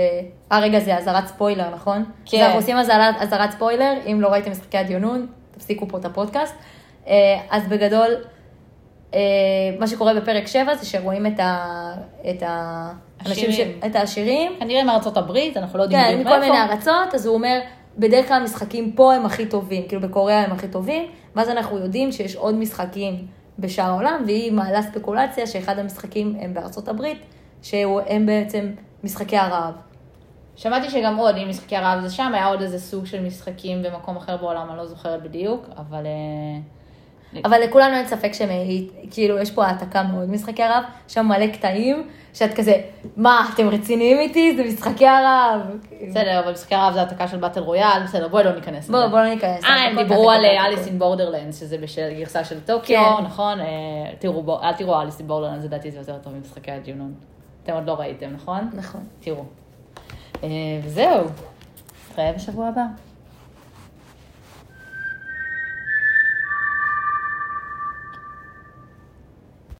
[0.52, 2.06] אה, רגע, זה אזהרת ספוילר, נכון?
[2.26, 2.38] כן.
[2.38, 6.56] אז אנחנו עושים אזהרת, ספוילר, אם לא ראיתם משחקי הדיונון, תפסיקו פה את הפודקאסט.
[7.08, 7.14] אה,
[7.50, 8.08] אז בגדול,
[9.14, 9.20] אה,
[9.80, 11.94] מה שקורה בפרק 7 זה שרואים את ה...
[12.30, 12.92] את ה...
[13.26, 13.60] אנשים ש...
[13.86, 16.74] את העשירים, כנראה מארצות הברית, אנחנו לא יודעים כן, בדיוק מכל מיני מאיפה.
[16.74, 17.60] ארצות, אז הוא אומר,
[17.98, 21.06] בדרך כלל המשחקים פה הם הכי טובים, כאילו בקוריאה הם הכי טובים,
[21.36, 23.28] ואז אנחנו יודעים שיש עוד משחקים
[23.60, 27.18] בשאר העולם, והיא מעלה ספקולציה שאחד המשחקים הם בארצות הברית,
[27.62, 28.72] שהם בעצם
[29.04, 29.74] משחקי הרעב.
[30.56, 34.18] שמעתי שגם עוד, אם משחקי הרעב זה שם, היה עוד איזה סוג של משחקים במקום
[34.18, 36.06] אחר בעולם, אני לא זוכרת בדיוק, אבל...
[36.06, 36.60] אה,
[37.46, 38.50] אבל לכולנו אין ספק שהם,
[39.12, 42.82] כאילו, יש פה העתקה מאוד משחקי הרעב, שם מלא קטעים, שאת כזה,
[43.18, 44.56] מה, אתם רציניים איתי?
[44.56, 45.62] זה משחקי הרעב.
[46.10, 48.98] בסדר, אבל משחקי הרעב זה העתקה של Battle Royale, בסדר, בואי לא ניכנס לזה.
[48.98, 49.64] בוא, בוא לא ניכנס.
[49.64, 50.88] אה, הם דיברו על Alice.
[50.88, 53.24] in Borderlands, שזה בגרסה של טוקיו, כן.
[53.24, 53.60] נכון?
[53.60, 53.66] אה,
[54.20, 57.14] תראו, אל תראו Alice in Borderlands, לדעתי זה יותר טוב ממשחקי הדיונון.
[57.64, 58.70] אתם עוד לא ראיתם, נכון?
[58.74, 59.02] נכון.
[59.20, 59.44] תראו.
[60.44, 60.50] אה,
[60.84, 61.26] וזהו.
[62.12, 62.84] נתראה בשבוע הבא.